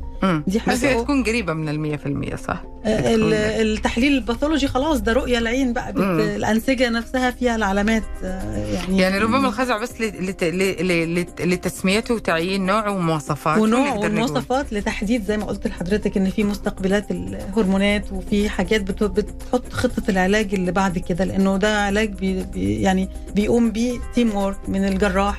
دي 0.46 0.60
حاجة 0.60 0.74
بس 0.74 0.84
هي 0.84 0.94
تكون 1.02 1.24
قريبة 1.24 1.52
من 1.52 1.68
المية 1.68 1.96
في 1.96 2.06
المية 2.06 2.36
صح؟ 2.36 2.62
آه، 2.84 3.14
ال- 3.14 3.34
التحليل 3.34 4.12
الباثولوجي 4.12 4.68
خلاص 4.68 5.00
ده 5.00 5.12
رؤية 5.12 5.38
العين 5.38 5.72
بقى 5.72 5.92
بت... 5.92 5.98
الأنسجة 6.36 6.88
نفسها 6.90 7.30
فيها 7.30 7.56
العلامات 7.56 8.02
آه، 8.24 8.56
يعني 8.74 8.98
يعني 8.98 9.18
ربما 9.18 9.48
الخزع 9.48 9.78
بس 9.78 10.00
ل- 10.00 10.26
لت- 10.30 10.44
ل- 10.44 10.86
ل- 10.88 11.14
لت- 11.24 11.40
لتسميته 11.42 12.14
وتعيين 12.14 12.66
نوع 12.66 12.88
ومواصفات 12.88 13.58
ونوع. 13.58 13.92
والمواصفات 13.94 14.72
لتحديد 14.72 15.24
زي 15.24 15.36
ما 15.36 15.44
قلت 15.44 15.66
لحضرتك 15.66 16.16
إن 16.16 16.30
في 16.30 16.44
مستقبلات 16.44 17.10
الهرمونات 17.10 18.12
وفي 18.12 18.48
حاجات 18.48 18.80
بت- 18.80 19.02
بتحط 19.04 19.72
خطة 19.72 20.02
العلاج 20.08 20.54
اللي 20.54 20.72
بعد 20.72 20.98
كده 20.98 21.24
لأنه 21.24 21.56
ده 21.56 21.84
علاج 21.86 22.08
بي 22.12 22.42
بي 22.42 22.82
يعني 22.82 23.08
بيقوم 23.34 23.70
بيه 23.70 23.98
teamwork 24.14 24.58
من 24.68 24.84
الجراح 24.84 25.38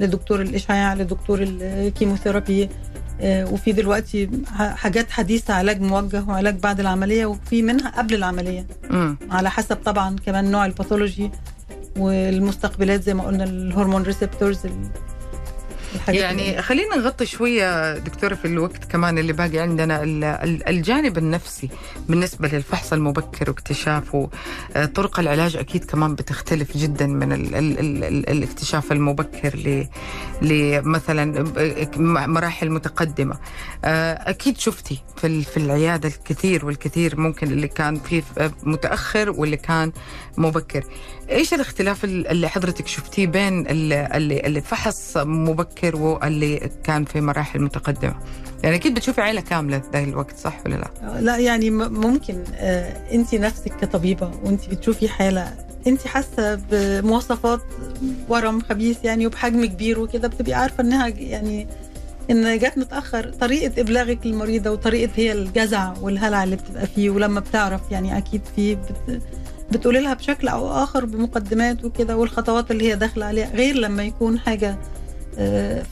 لدكتور 0.00 0.40
الإشعاع 0.42 0.94
لدكتور 0.94 1.38
ال 1.42 1.52
chemotherapy 1.52 2.68
وفي 3.24 3.72
دلوقتي 3.72 4.30
حاجات 4.56 5.10
حديثة 5.10 5.54
علاج 5.54 5.80
موجه 5.80 6.24
وعلاج 6.28 6.54
بعد 6.58 6.80
العملية 6.80 7.26
وفي 7.26 7.62
منها 7.62 7.90
قبل 7.90 8.14
العملية 8.14 8.66
مم. 8.90 9.16
على 9.30 9.50
حسب 9.50 9.76
طبعا 9.76 10.16
كمان 10.26 10.50
نوع 10.50 10.66
الباثولوجي 10.66 11.30
والمستقبلات 11.98 13.02
زي 13.02 13.14
ما 13.14 13.24
قلنا 13.24 13.44
ال 13.44 13.51
hormone 13.51 14.02
receptors 14.02 14.58
يعني 16.08 16.62
خلينا 16.62 16.96
نغطي 16.96 17.26
شوية 17.26 17.98
دكتورة 17.98 18.34
في 18.34 18.44
الوقت 18.44 18.84
كمان 18.84 19.18
اللي 19.18 19.32
باقي 19.32 19.58
عندنا 19.58 20.02
ال- 20.02 20.24
ال- 20.24 20.68
الجانب 20.68 21.18
النفسي 21.18 21.68
بالنسبة 22.08 22.48
للفحص 22.48 22.92
المبكر 22.92 23.50
واكتشافه 23.50 24.30
آه، 24.76 24.84
طرق 24.84 25.20
العلاج 25.20 25.56
أكيد 25.56 25.84
كمان 25.84 26.14
بتختلف 26.14 26.76
جدا 26.76 27.06
من 27.06 27.32
ال 27.32 27.54
ال 27.54 27.78
ال 27.78 28.04
ال 28.04 28.28
الاكتشاف 28.30 28.92
المبكر 28.92 29.54
لمثلا 30.42 31.44
مراحل 32.26 32.70
متقدمة. 32.70 33.38
آه، 33.84 34.12
أكيد 34.30 34.58
شفتي 34.58 34.98
في 35.16 35.42
في 35.44 35.56
العيادة 35.56 36.08
الكثير 36.08 36.66
والكثير 36.66 37.20
ممكن 37.20 37.46
اللي 37.46 37.68
كان 37.68 37.96
فيه 37.96 38.22
متأخر 38.62 39.30
واللي 39.30 39.56
كان 39.56 39.92
مبكر. 40.36 40.84
إيش 41.30 41.54
الاختلاف 41.54 42.04
اللي 42.04 42.48
حضرتك 42.48 42.86
شفتيه 42.86 43.26
بين 43.26 43.66
اللي, 43.66 44.40
اللي 44.46 44.60
فحص 44.60 45.16
مبكر 45.16 45.96
واللي 45.96 46.70
كان 46.84 47.04
في 47.04 47.20
مراحل 47.20 47.62
متقدمة؟ 47.62 48.14
يعني 48.62 48.76
أكيد 48.76 48.94
بتشوفي 48.94 49.20
عيلة 49.20 49.40
كاملة 49.40 49.82
ذا 49.92 49.98
الوقت 50.02 50.36
صح 50.36 50.58
ولا 50.66 50.74
لا؟ 50.74 51.20
لا 51.20 51.36
يعني 51.38 51.70
ممكن 51.70 52.44
آه 52.54 52.96
انت 53.12 53.34
نفسك 53.34 53.72
كطبيبة 53.80 54.30
وانت 54.44 54.68
بتشوفي 54.68 55.08
حالة 55.08 55.54
انت 55.86 56.06
حاسة 56.06 56.54
بمواصفات 56.70 57.60
ورم 58.28 58.60
خبيث 58.60 59.04
يعني 59.04 59.26
وبحجم 59.26 59.64
كبير 59.64 60.00
وكده 60.00 60.28
بتبقي 60.28 60.52
عارفة 60.52 60.82
إنها 60.82 61.08
يعني 61.08 61.66
إن 62.30 62.58
جت 62.58 62.78
متأخر 62.78 63.30
طريقة 63.40 63.80
إبلاغك 63.80 64.18
للمريضة 64.26 64.70
وطريقة 64.70 65.10
هي 65.16 65.32
الجزع 65.32 65.92
والهلع 66.00 66.44
اللي 66.44 66.56
بتبقى 66.56 66.86
فيه 66.86 67.10
ولما 67.10 67.40
بتعرف 67.40 67.80
يعني 67.90 68.18
أكيد 68.18 68.40
في 68.56 68.74
بت 68.74 69.22
بتقولي 69.72 70.00
لها 70.00 70.14
بشكل 70.14 70.48
أو 70.48 70.72
آخر 70.82 71.04
بمقدمات 71.04 71.84
وكده 71.84 72.16
والخطوات 72.16 72.70
اللي 72.70 72.90
هي 72.90 72.96
داخلة 72.96 73.26
عليها 73.26 73.50
غير 73.54 73.74
لما 73.74 74.02
يكون 74.02 74.38
حاجة 74.38 74.78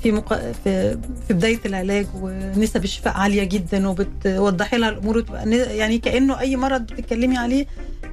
في 0.03 0.13
مق... 0.13 0.35
في 0.65 0.99
في 1.29 1.35
بداية 1.35 1.59
العلاج 1.67 2.07
ونسب 2.15 2.85
الشفاء 2.85 3.15
عالية 3.17 3.45
جدا 3.45 3.89
وبتوضحي 3.89 4.79
لها 4.79 4.89
الأمور 4.89 5.19
وتبقى 5.19 5.51
يعني 5.77 5.99
كأنه 5.99 6.41
أي 6.41 6.57
مرض 6.57 6.83
بتتكلمي 6.83 7.37
عليه 7.39 7.67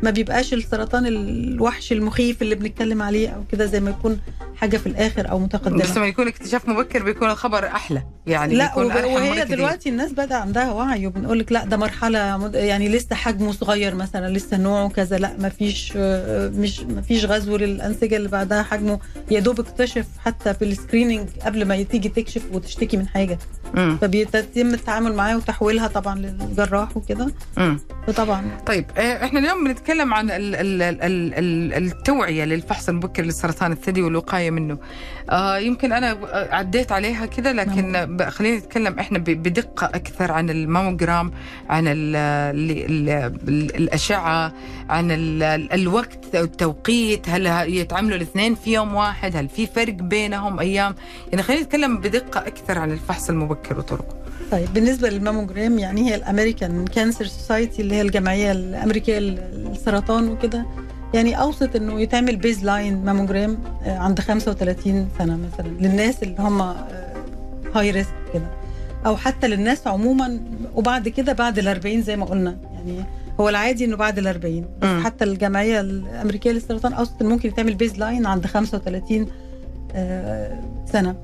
ما 0.04 0.12
بيبقاش 0.12 0.54
السرطان 0.54 1.06
الوحش 1.06 1.92
المخيف 1.92 2.42
اللي 2.42 2.56
بنتكلم 2.56 3.02
عليه 3.02 3.30
أو 3.30 3.44
كده 3.52 3.66
زي 3.66 3.80
ما 3.80 3.90
يكون 3.90 4.20
حاجة 4.56 4.78
في 4.78 4.88
الآخر 4.88 5.30
أو 5.32 5.40
متقدمة. 5.40 5.78
بس 5.84 5.98
لما 5.98 6.08
يكون 6.08 6.28
اكتشاف 6.28 6.70
مبكر 6.70 7.04
بيكون 7.04 7.30
الخبر 7.30 7.66
أحلى. 7.68 8.04
يعني 8.28 8.56
لا 8.56 8.68
بيكون 8.68 8.86
وهي. 8.86 9.46
دلوقتي 9.46 9.90
الناس 9.90 10.12
بدأ 10.12 10.36
عندها 10.36 10.72
وعي 10.72 11.08
وبنقول 11.08 11.40
لك 11.40 11.52
لا 11.52 11.66
ده 11.66 11.78
مرحلة 11.78 12.38
مد- 12.38 12.56
يعني 12.56 12.90
لسه 12.90 13.16
حجمه 13.16 13.52
صغير 13.52 13.96
مثلا 13.96 14.34
لسه 14.34 14.58
نوعه 14.58 14.90
كذا 14.90 15.18
لا 15.18 15.32
ما 15.40 15.50
فيش 15.50 15.94
آه، 15.96 16.48
مش 16.50 16.80
ما 16.80 17.02
فيش 17.02 17.26
غزو 17.26 17.58
للأنسجة 17.58 18.16
اللي 18.18 18.30
بعدها 18.30 18.64
حجمه. 18.64 19.00
يا 19.32 19.40
دوب 19.40 19.60
اكتشف 19.60 20.06
حتى 20.26 20.54
في 20.54 20.66
ال 20.66 20.71
screening 20.71 21.15
قبل 21.46 21.66
ما 21.66 21.84
تيجي 21.84 22.10
تكشف 22.10 22.42
وتشتكي 22.52 22.98
من 22.98 23.08
حاجة. 23.08 23.38
فبيتم 24.02 24.74
التعامل 24.74 25.14
معاه 25.16 25.38
وتحويلها 25.38 25.88
طبعا 25.88 26.16
للجراح 26.20 26.98
وكده. 26.98 27.28
فطبعا. 28.08 28.46
طيب 28.66 28.86
آه، 28.98 29.26
إحنا 29.26 29.40
اليوم 29.40 29.64
بنتكلم 29.64 30.14
عن 30.14 30.32
ال 30.32 30.56
ال 30.56 30.82
ال 30.82 31.02
ال 31.04 31.34
ال 31.34 31.84
التوعية 31.84 32.46
للفحص 32.46 32.90
المبكر 32.90 33.24
لسرطان 33.24 33.72
الثدي 33.72 34.02
والوقاية 34.02 34.52
منه. 34.52 34.78
آه 35.30 35.58
يمكن 35.58 35.92
أنا 35.92 36.18
عديت 36.52 36.92
عليها 36.92 37.26
كذا 37.26 37.54
لكن 37.54 38.06
ب- 38.18 38.30
خلينا 38.30 38.58
نتكلم 38.58 39.00
إحنا 39.00 39.20
بدقة 39.20 39.86
أكثر 39.86 40.32
عن 40.32 40.50
الماموجرام 40.50 41.32
عن 41.70 41.88
ال 41.88 42.16
ال 42.16 42.72
ال 42.72 43.10
ال 43.50 43.76
الأشعة 43.76 44.54
عن 44.90 45.12
ال 45.12 45.44
ال 45.44 45.74
الوقت 45.74 46.36
التوقيت 46.36 47.30
هل 47.30 47.46
يتعاملوا 47.74 48.16
الاثنين 48.18 48.56
في 48.56 48.74
يوم 48.74 48.96
واحد؟ 48.96 49.36
هل 49.36 49.50
في 49.50 49.68
فرق 49.68 49.94
بينهم 49.94 50.60
أيام؟ 50.60 50.96
يعني 51.32 51.44
خلينا 51.44 51.64
نتكلم 51.64 51.98
بدقة 51.98 52.40
أكثر 52.48 52.80
عن 52.80 52.92
الفحص 52.92 53.30
المبكر 53.30 53.80
وطرقه. 53.80 54.16
طيب 54.52 54.74
بالنسبة 54.74 55.10
للماموجرام 55.10 55.80
يعني 55.80 56.10
هي 56.10 56.16
ال 56.16 56.23
American 56.23 56.86
Cancer 56.86 57.26
Society 57.26 57.82
اللي 57.82 57.96
هي 57.96 58.02
الجمعية 58.02 58.52
الأمريكية 58.52 59.20
للسرطان 59.20 60.30
وكده 60.30 60.66
يعني 61.14 61.42
أوصت 61.42 61.76
إنه 61.76 62.02
يتعمل 62.02 62.36
baseline 62.36 63.06
mammogram 63.06 63.58
آه، 63.84 63.98
عند 63.98 64.20
35 64.20 65.08
سنة 65.18 65.38
مثلا 65.38 65.68
للناس 65.68 66.24
اللي 66.24 66.36
هم 66.40 66.62
high 67.76 67.92
risk 67.92 68.14
كده 68.34 68.48
أو 69.06 69.18
حتى 69.18 69.48
للناس 69.48 69.88
عموما 69.88 70.40
وبعد 70.76 71.10
كده 71.10 71.34
بعد 71.34 71.60
ال 71.60 71.68
40 71.68 72.02
زي 72.02 72.16
ما 72.18 72.26
قلنا 72.26 72.58
يعني 72.74 73.04
هو 73.40 73.50
العادي 73.50 73.86
إنه 73.86 73.96
بعد 73.96 74.18
ال 74.18 74.28
40 74.28 74.62
بس 74.82 74.90
مم. 74.90 75.02
حتى 75.04 75.24
الجمعية 75.24 75.82
الأمريكية 75.82 76.52
للسرطان 76.52 76.94
إنه 77.22 77.30
ممكن 77.30 77.50
يتعمل 77.50 77.76
baseline 77.76 78.26
عند 78.26 78.46
35 78.46 79.22
آه، 79.22 79.28
سنة. 80.92 81.16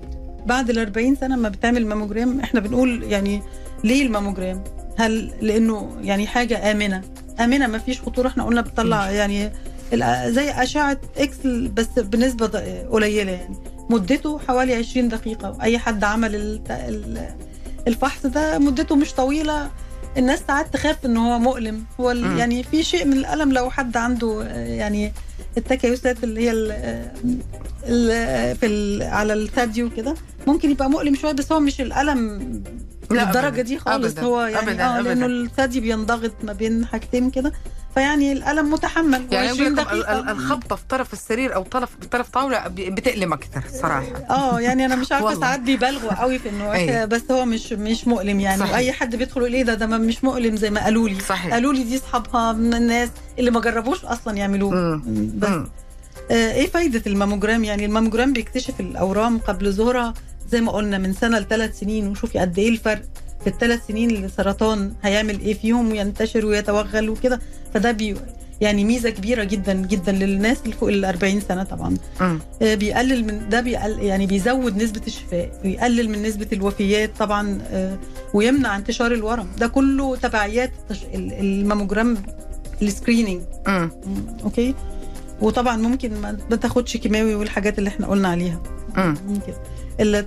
بعد 0.46 0.70
ال 0.70 0.80
40 0.80 1.16
سنة 1.16 1.36
ما 1.36 1.50
بتعمل 1.50 1.86
ماموجرام 1.86 2.40
إحنا 2.40 2.60
بنقول 2.60 3.04
يعني 3.04 3.42
ليه 3.84 4.06
الماموجرام؟ 4.06 4.64
هل 4.98 5.32
لأنه 5.42 5.98
يعني 6.02 6.28
حاجة 6.28 6.72
آمنة؟ 6.72 7.02
آمنة 7.40 7.68
ما 7.68 7.78
فيش 7.78 8.02
خطورة 8.02 8.28
إحنا 8.28 8.44
قلنا 8.44 8.62
بتطلع 8.62 9.12
يعني 9.12 9.52
زي 10.26 10.52
أشعة 10.52 10.98
إكس 11.18 11.68
بس 11.68 11.88
بنسبة 12.00 12.48
قليلة 12.92 13.32
يعني. 13.32 13.56
مدته 13.90 14.40
حوالي 14.40 14.74
20 14.76 15.10
دقيقة 15.10 15.52
واي 15.52 15.78
حد 15.80 16.04
عمل 16.04 16.62
الفحص 17.88 18.26
ده 18.26 18.60
مدته 18.60 18.96
مش 18.96 19.14
طويلة. 19.14 19.70
الناس 20.18 20.40
ساعات 20.48 20.74
تخاف 20.74 21.06
إن 21.06 21.18
هو 21.18 21.40
مؤلم. 21.40 21.84
هو 22.00 22.14
مم. 22.14 22.38
يعني 22.38 22.64
في 22.64 22.84
شيء 22.84 23.06
من 23.06 23.14
الألم 23.14 23.52
لو 23.52 23.70
حد 23.70 23.98
عنده 23.98 24.44
آه، 24.44 24.66
يعني 24.66 25.12
التكيسات 25.58 26.24
اللي 26.24 26.42
هي 26.42 26.52
ال 26.52 26.72
في 27.86 28.66
ال 28.66 29.04
على 29.04 29.34
الثدي 29.34 29.84
وكده 29.84 30.16
ممكن 30.48 30.72
يبقى 30.72 30.90
مؤلم 30.90 31.16
شوية 31.16 31.32
بس 31.32 31.52
هو 31.52 31.60
مش 31.60 31.82
الألم 31.82 32.40
لا 33.12 33.26
للدرجة. 33.26 33.62
دي 33.62 33.80
خالص 33.80 34.12
أبداً. 34.12 34.22
هو 34.22 34.42
يعني 34.42 34.72
أبداً. 34.72 34.84
آه 34.84 35.00
أبداً. 35.00 35.14
لأنه 35.14 35.26
الثدي 35.26 35.80
بينضغط 35.80 36.32
ما 36.44 36.54
بين 36.54 36.86
حاجتين 36.86 37.30
كده 37.30 37.54
فيعني 37.96 38.32
الألم 38.32 38.72
متحمل 38.74 39.26
يعني 39.32 39.48
20 39.48 39.62
يقول 39.62 39.76
لكم 39.78 39.90
ال- 39.90 39.96
ال- 39.96 40.02
دقيقه 40.04 40.32
الخبطة 40.32 40.76
في 40.76 40.82
طرف 40.90 41.14
السرير 41.14 41.56
أو 41.56 41.64
طرف 41.64 41.90
بطرف 42.02 42.30
طاولة 42.30 42.68
بتألم 42.68 43.34
أكثر 43.34 43.64
صراحة. 43.82 44.16
آه 44.30 44.60
يعني 44.60 44.86
أنا 44.86 44.96
مش 44.96 45.12
عارفة. 45.12 45.40
ساعات 45.40 45.60
بيبالغوا 45.60 46.14
قوي 46.14 46.40
في 46.40 46.50
إنه 46.50 46.72
أيوة. 46.72 47.06
بس 47.06 47.22
هو 47.32 47.46
مش 47.46 47.74
مش 47.74 48.08
مؤلم 48.08 48.40
يعني 48.40 48.60
صحيح. 48.60 48.74
وأي 48.74 48.92
حد 48.92 49.16
بيدخل 49.16 49.42
يقول 49.42 49.54
إيه 49.54 49.64
ده 49.64 49.74
ده 49.74 49.86
مش 49.98 50.24
مؤلم 50.24 50.56
زي 50.56 50.70
ما 50.70 50.84
قالوا 50.84 51.10
لي. 51.10 51.18
قالوا 51.52 51.74
لي 51.74 51.84
دي 51.84 51.98
أصحابها 51.98 52.54
من 52.54 52.74
الناس 52.74 53.10
اللي 53.40 53.52
ما 53.52 53.60
جربوش 53.60 54.06
أصلا 54.06 54.38
يعملوه. 54.38 54.96
بس 55.38 55.50
مم. 55.50 55.68
آه، 56.32 56.54
إيه 56.54 56.68
فايدة 56.68 57.02
الماموجرام؟ 57.08 57.64
يعني 57.64 57.86
الماموجرام 57.86 58.34
بيكتشف 58.34 58.80
الأورام 58.80 59.38
قبل 59.38 59.72
ظهورها 59.74 60.14
زي 60.52 60.62
ما 60.62 60.72
قلنا 60.72 60.98
من 60.98 61.14
سنة 61.14 61.40
لثلاث 61.40 61.80
سنين 61.80 62.08
وشوفي 62.08 62.40
قد 62.40 62.60
إيه 62.60 62.70
الفرق 62.70 63.02
في 63.44 63.48
الثلاث 63.48 63.88
سنين 63.88 64.10
اللي 64.12 64.26
السرطان 64.26 64.94
هيعمل 65.04 65.40
إيه 65.40 65.54
فيهم 65.54 65.92
وينتشر 65.92 66.46
ويتوغل 66.46 67.10
وكده. 67.10 67.40
فده 67.74 67.92
بي 67.92 68.16
يعني 68.62 68.84
ميزة 68.86 69.10
كبيرة 69.10 69.44
جدا 69.44 69.74
جدا 69.74 70.12
للناس 70.12 70.58
اللي 70.64 70.76
فوق 70.76 70.90
ال 70.90 71.06
40 71.06 71.40
سنة 71.42 71.64
طبعا. 71.64 71.98
مم. 72.22 72.40
آه، 72.62 72.76
بيقلل 72.76 73.26
من 73.26 73.50
ده 73.50 73.62
بيقل 73.62 74.00
يعني 74.00 74.26
بيزود 74.28 74.84
نسبة 74.84 75.02
الشفاء 75.08 75.62
ويقلل 75.66 76.10
من 76.10 76.24
نسبة 76.24 76.48
الوفيات 76.54 77.12
طبعا 77.20 77.60
آه، 77.72 77.98
ويمنع 78.34 78.76
انتشار 78.76 79.12
الورم. 79.12 79.48
ده 79.58 79.68
كله 79.68 80.16
تبعيات 80.16 80.72
الماموجرام 81.16 82.18
ال 82.82 82.88
screening 82.88 83.42
okay؟ 84.44 84.76
وطبعا 85.42 85.78
ممكن 85.78 86.22
ما 86.22 86.56
تاخدش 86.56 86.98
كيماوي 86.98 87.36
والحاجات 87.36 87.80
اللي 87.80 87.88
إحنا 87.88 88.08
قلنا 88.08 88.28
عليها 88.28 88.62
مم. 88.98 89.16
ممكن 89.28 89.54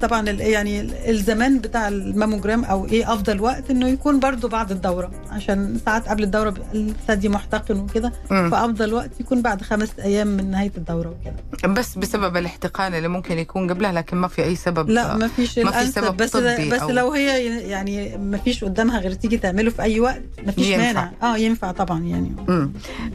طبعا 0.00 0.30
يعني 0.30 0.80
ال- 0.80 0.94
الزمان 1.10 1.58
بتاع 1.58 1.88
الماموجرام 1.88 2.64
أو 2.64 2.86
إيه 2.86 3.12
أفضل 3.14 3.40
وقت 3.40 3.70
إنه 3.70 3.88
يكون 3.88 4.20
برضو 4.20 4.48
بعد 4.48 4.70
الدورة 4.70 5.10
عشان 5.30 5.78
ساعات 5.84 6.08
قبل 6.08 6.22
الدورة 6.22 6.54
الثدي 6.74 7.28
محتقن 7.28 7.78
وكده. 7.80 8.12
فأفضل 8.28 8.94
وقت 8.94 9.10
يكون 9.20 9.42
بعد 9.42 9.62
خمس 9.62 9.88
أيام 9.98 10.26
من 10.26 10.50
نهاية 10.50 10.72
الدورة 10.76 11.08
وكده. 11.20 11.72
بس 11.74 11.98
بسبب 11.98 12.36
الاحتقان 12.36 12.94
اللي 12.94 13.08
ممكن 13.08 13.38
يكون 13.38 13.70
قبلها 13.70 13.92
لكن 13.92 14.16
ما 14.16 14.28
في 14.28 14.44
أي 14.44 14.56
سبب 14.56 14.90
لا 14.90 15.16
ما 15.16 15.28
فيش 15.28 15.58
ما 15.58 15.70
في 15.70 15.86
سبب 15.86 16.16
بس 16.16 16.30
طبي 16.30 16.70
بس 16.70 16.80
أو- 16.80 16.90
لو 16.90 17.12
هي 17.12 17.46
يعني 17.68 18.18
ما 18.18 18.38
فيش 18.38 18.64
قدامها 18.64 18.98
غير 19.00 19.12
تيجي 19.12 19.38
تعمله 19.38 19.70
في 19.70 19.82
أي 19.82 20.00
وقت 20.00 20.22
ما 20.46 20.52
فيش. 20.52 20.68
مانع. 20.68 21.10
آه 21.22 21.36
ينفع 21.36 21.72
طبعا 21.72 22.00
يعني. 22.00 22.32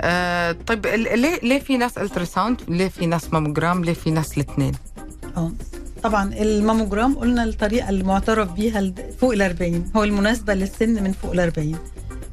آه 0.01 0.51
طيب 0.67 0.85
ليه 0.87 1.39
ليه 1.43 1.59
في 1.59 1.77
ناس 1.77 1.97
ultrasound 1.97 2.61
ليه 2.67 2.87
في 2.87 3.05
ناس 3.05 3.33
ماموجرام 3.33 3.83
ليه 3.83 3.93
في 3.93 4.11
ناس 4.11 4.37
الاثنين؟ 4.37 4.71
آه. 5.37 5.51
طبعا 6.03 6.33
الماموجرام 6.33 7.15
قلنا 7.15 7.43
الطريقة 7.43 7.89
المعترف 7.89 8.51
بيها 8.51 8.93
فوق 9.19 9.33
ال 9.33 9.41
40 9.41 9.91
هو 9.95 10.03
المناسبة 10.03 10.53
للسن 10.53 11.03
من 11.03 11.11
فوق 11.11 11.31
ال 11.31 11.39
40 11.39 11.75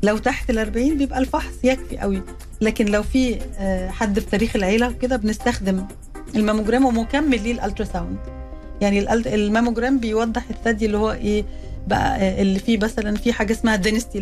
لو 0.03 0.19
تحت 0.19 0.51
ال 0.51 0.59
40 0.59 0.99
بيبقى 0.99 1.19
الفحص 1.19 1.53
يكفي 1.65 1.99
قوي. 1.99 2.23
لكن 2.61 2.87
لو 2.87 3.03
في 3.03 3.39
آه، 3.59 3.89
حد 3.91 4.19
في 4.21 4.27
تاريخ 4.31 4.57
العيلة 4.57 4.93
كده 4.93 5.17
بنستخدم 5.17 5.85
الماموجرام 6.37 6.85
ومكمل 6.85 7.43
ليه 7.43 7.53
ال 7.53 7.58
ultrasound. 7.58 8.19
يعني 8.81 9.13
الماموجرام 9.13 9.99
بيوضح 9.99 10.43
الثدي 10.51 10.87
اللي 10.87 10.97
هو 10.99 11.13
إيه 11.13 11.45
بقى 11.87 12.17
آه، 12.21 12.43
اللي 12.43 12.59
فيه 12.59 12.79
مثلا 12.79 13.17
في 13.17 13.33
حاجة 13.33 13.53
اسمها 13.53 13.77
density 13.77 14.19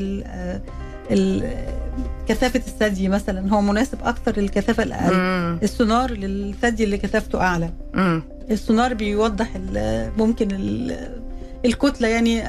كثافة 2.29 2.59
الثدي 2.67 3.09
مثلا 3.09 3.51
هو 3.55 3.61
مناسب 3.61 3.99
أكتر 4.05 4.41
للكثافة 4.41 4.83
الأقل. 4.83 5.15
مم. 5.15 5.59
السونار 5.63 6.11
للثدي 6.11 6.85
اللي 6.85 6.99
كثافته 6.99 7.41
أعلى. 7.41 7.71
مم. 7.95 8.23
السونار 8.51 8.95
بيوضح 8.95 9.49
ال- 9.57 10.11
ممكن 10.19 10.49
ال- 10.51 11.23
الكتلة 11.65 12.09
يعني 12.09 12.43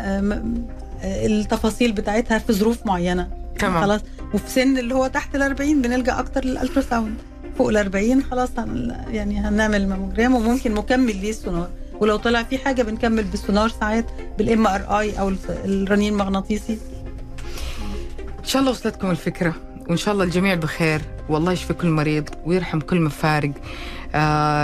التفاصيل 1.03 1.91
بتاعتها 1.91 2.37
في 2.39 2.53
ظروف 2.53 2.85
معينة. 2.85 3.27
تمام. 3.59 3.81
خلاص. 3.81 4.01
وفي 4.33 4.49
سن 4.51 4.77
اللي 4.77 4.95
هو 4.95 5.07
تحت 5.07 5.35
ال 5.35 5.41
40 5.41 5.81
بنلجأ 5.81 6.19
أكتر 6.19 6.45
لل 6.45 6.56
ultrasound. 6.56 7.15
فوق 7.57 7.69
ال 7.69 7.77
40 7.77 8.23
خلاص 8.23 8.49
هن 8.57 8.95
يعني 9.11 9.39
هنعمل 9.39 9.87
ماموجرام 9.87 10.35
وممكن 10.35 10.71
مكمل 10.73 11.15
ليه 11.15 11.29
السونار. 11.29 11.69
ولو 11.99 12.15
طلع 12.17 12.43
في 12.43 12.57
حاجة 12.57 12.83
بنكمل 12.83 13.23
بالسونار 13.23 13.69
ساعات 13.69 14.05
بال 14.37 14.67
MRI 14.67 15.19
أو 15.19 15.31
الرنين 15.65 16.13
المغناطيسي. 16.13 16.77
إن 18.45 18.49
شاء 18.49 18.59
الله 18.59 18.71
وصلتكم 18.71 19.11
الفكرة 19.11 19.53
وإن 19.89 19.97
شاء 19.97 20.13
الله 20.13 20.23
الجميع 20.23 20.55
بخير. 20.55 21.01
والله 21.29 21.51
يشفي 21.51 21.73
كل 21.73 21.89
مريض 21.89 22.29
ويرحم 22.45 22.79
كل 22.79 23.01
مفارق. 23.01 23.51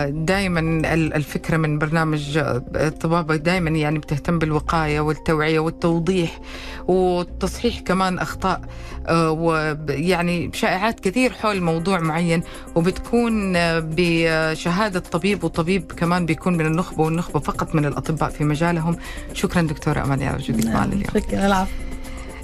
دائما 0.10 0.60
الفكرة 0.94 1.58
من 1.58 1.80
برنامج 1.80 2.38
آه، 2.38 2.64
الطبابة 2.76 3.36
دائما 3.36 3.70
يعني 3.70 4.00
بتهتم 4.00 4.40
بالوقاية 4.40 5.00
والتوعية 5.00 5.60
والتوضيح 5.60 6.40
وتصحيح 6.88 7.80
كمان 7.80 8.20
أخطاء. 8.20 8.62
آه، 9.08 9.32
ويعني 9.32 10.52
شائعات 10.54 11.00
كثير 11.00 11.32
حول 11.34 11.62
موضوع 11.62 12.00
معين 12.00 12.44
وبتكون 12.76 13.56
آه، 13.56 13.84
بشهادة 13.96 15.00
طبيب 15.00 15.44
وطبيب 15.44 15.92
كمان 15.92 16.26
بيكون 16.26 16.58
من 16.58 16.66
النخبة 16.66 17.04
والنخبة 17.04 17.40
فقط 17.40 17.76
من 17.76 17.86
الأطباء 17.86 18.30
في 18.30 18.44
مجالهم. 18.44 18.98
شكرا 19.34 19.62
دكتورة 19.62 20.04
اماني 20.04 20.28
على 20.28 20.38
وجودك 20.38 20.66
معنا 20.66 20.94
اليوم. 20.94 21.04
شكرا 21.14 21.48
العفو. 21.48 21.91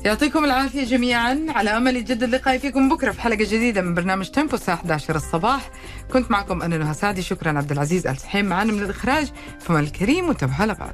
يعطيكم 0.05 0.45
العافية 0.45 0.83
جميعا. 0.83 1.45
على 1.49 1.69
أمل 1.69 1.95
يجدد 1.95 2.23
اللقاء 2.23 2.57
فيكم 2.57 2.89
بكرة 2.89 3.11
في 3.11 3.21
حلقة 3.21 3.35
جديدة 3.35 3.81
من 3.81 3.93
برنامج 3.95 4.29
تيمبو 4.29 4.55
الساعة 4.55 4.75
11 4.75 5.15
الصباح. 5.15 5.69
كنت 6.13 6.31
معكم 6.31 6.61
أنا 6.61 6.77
نهى 6.77 6.93
سعدي. 6.93 7.21
شكرا 7.21 7.57
عبد 7.57 7.71
العزيز 7.71 8.07
آل 8.07 8.17
سحيم 8.17 8.45
معنا 8.45 8.71
من 8.71 8.83
الإخراج. 8.83 9.31
فمن 9.59 9.79
الكريم 9.79 10.29
وتابعوا 10.29 10.65
لبعض 10.65 10.93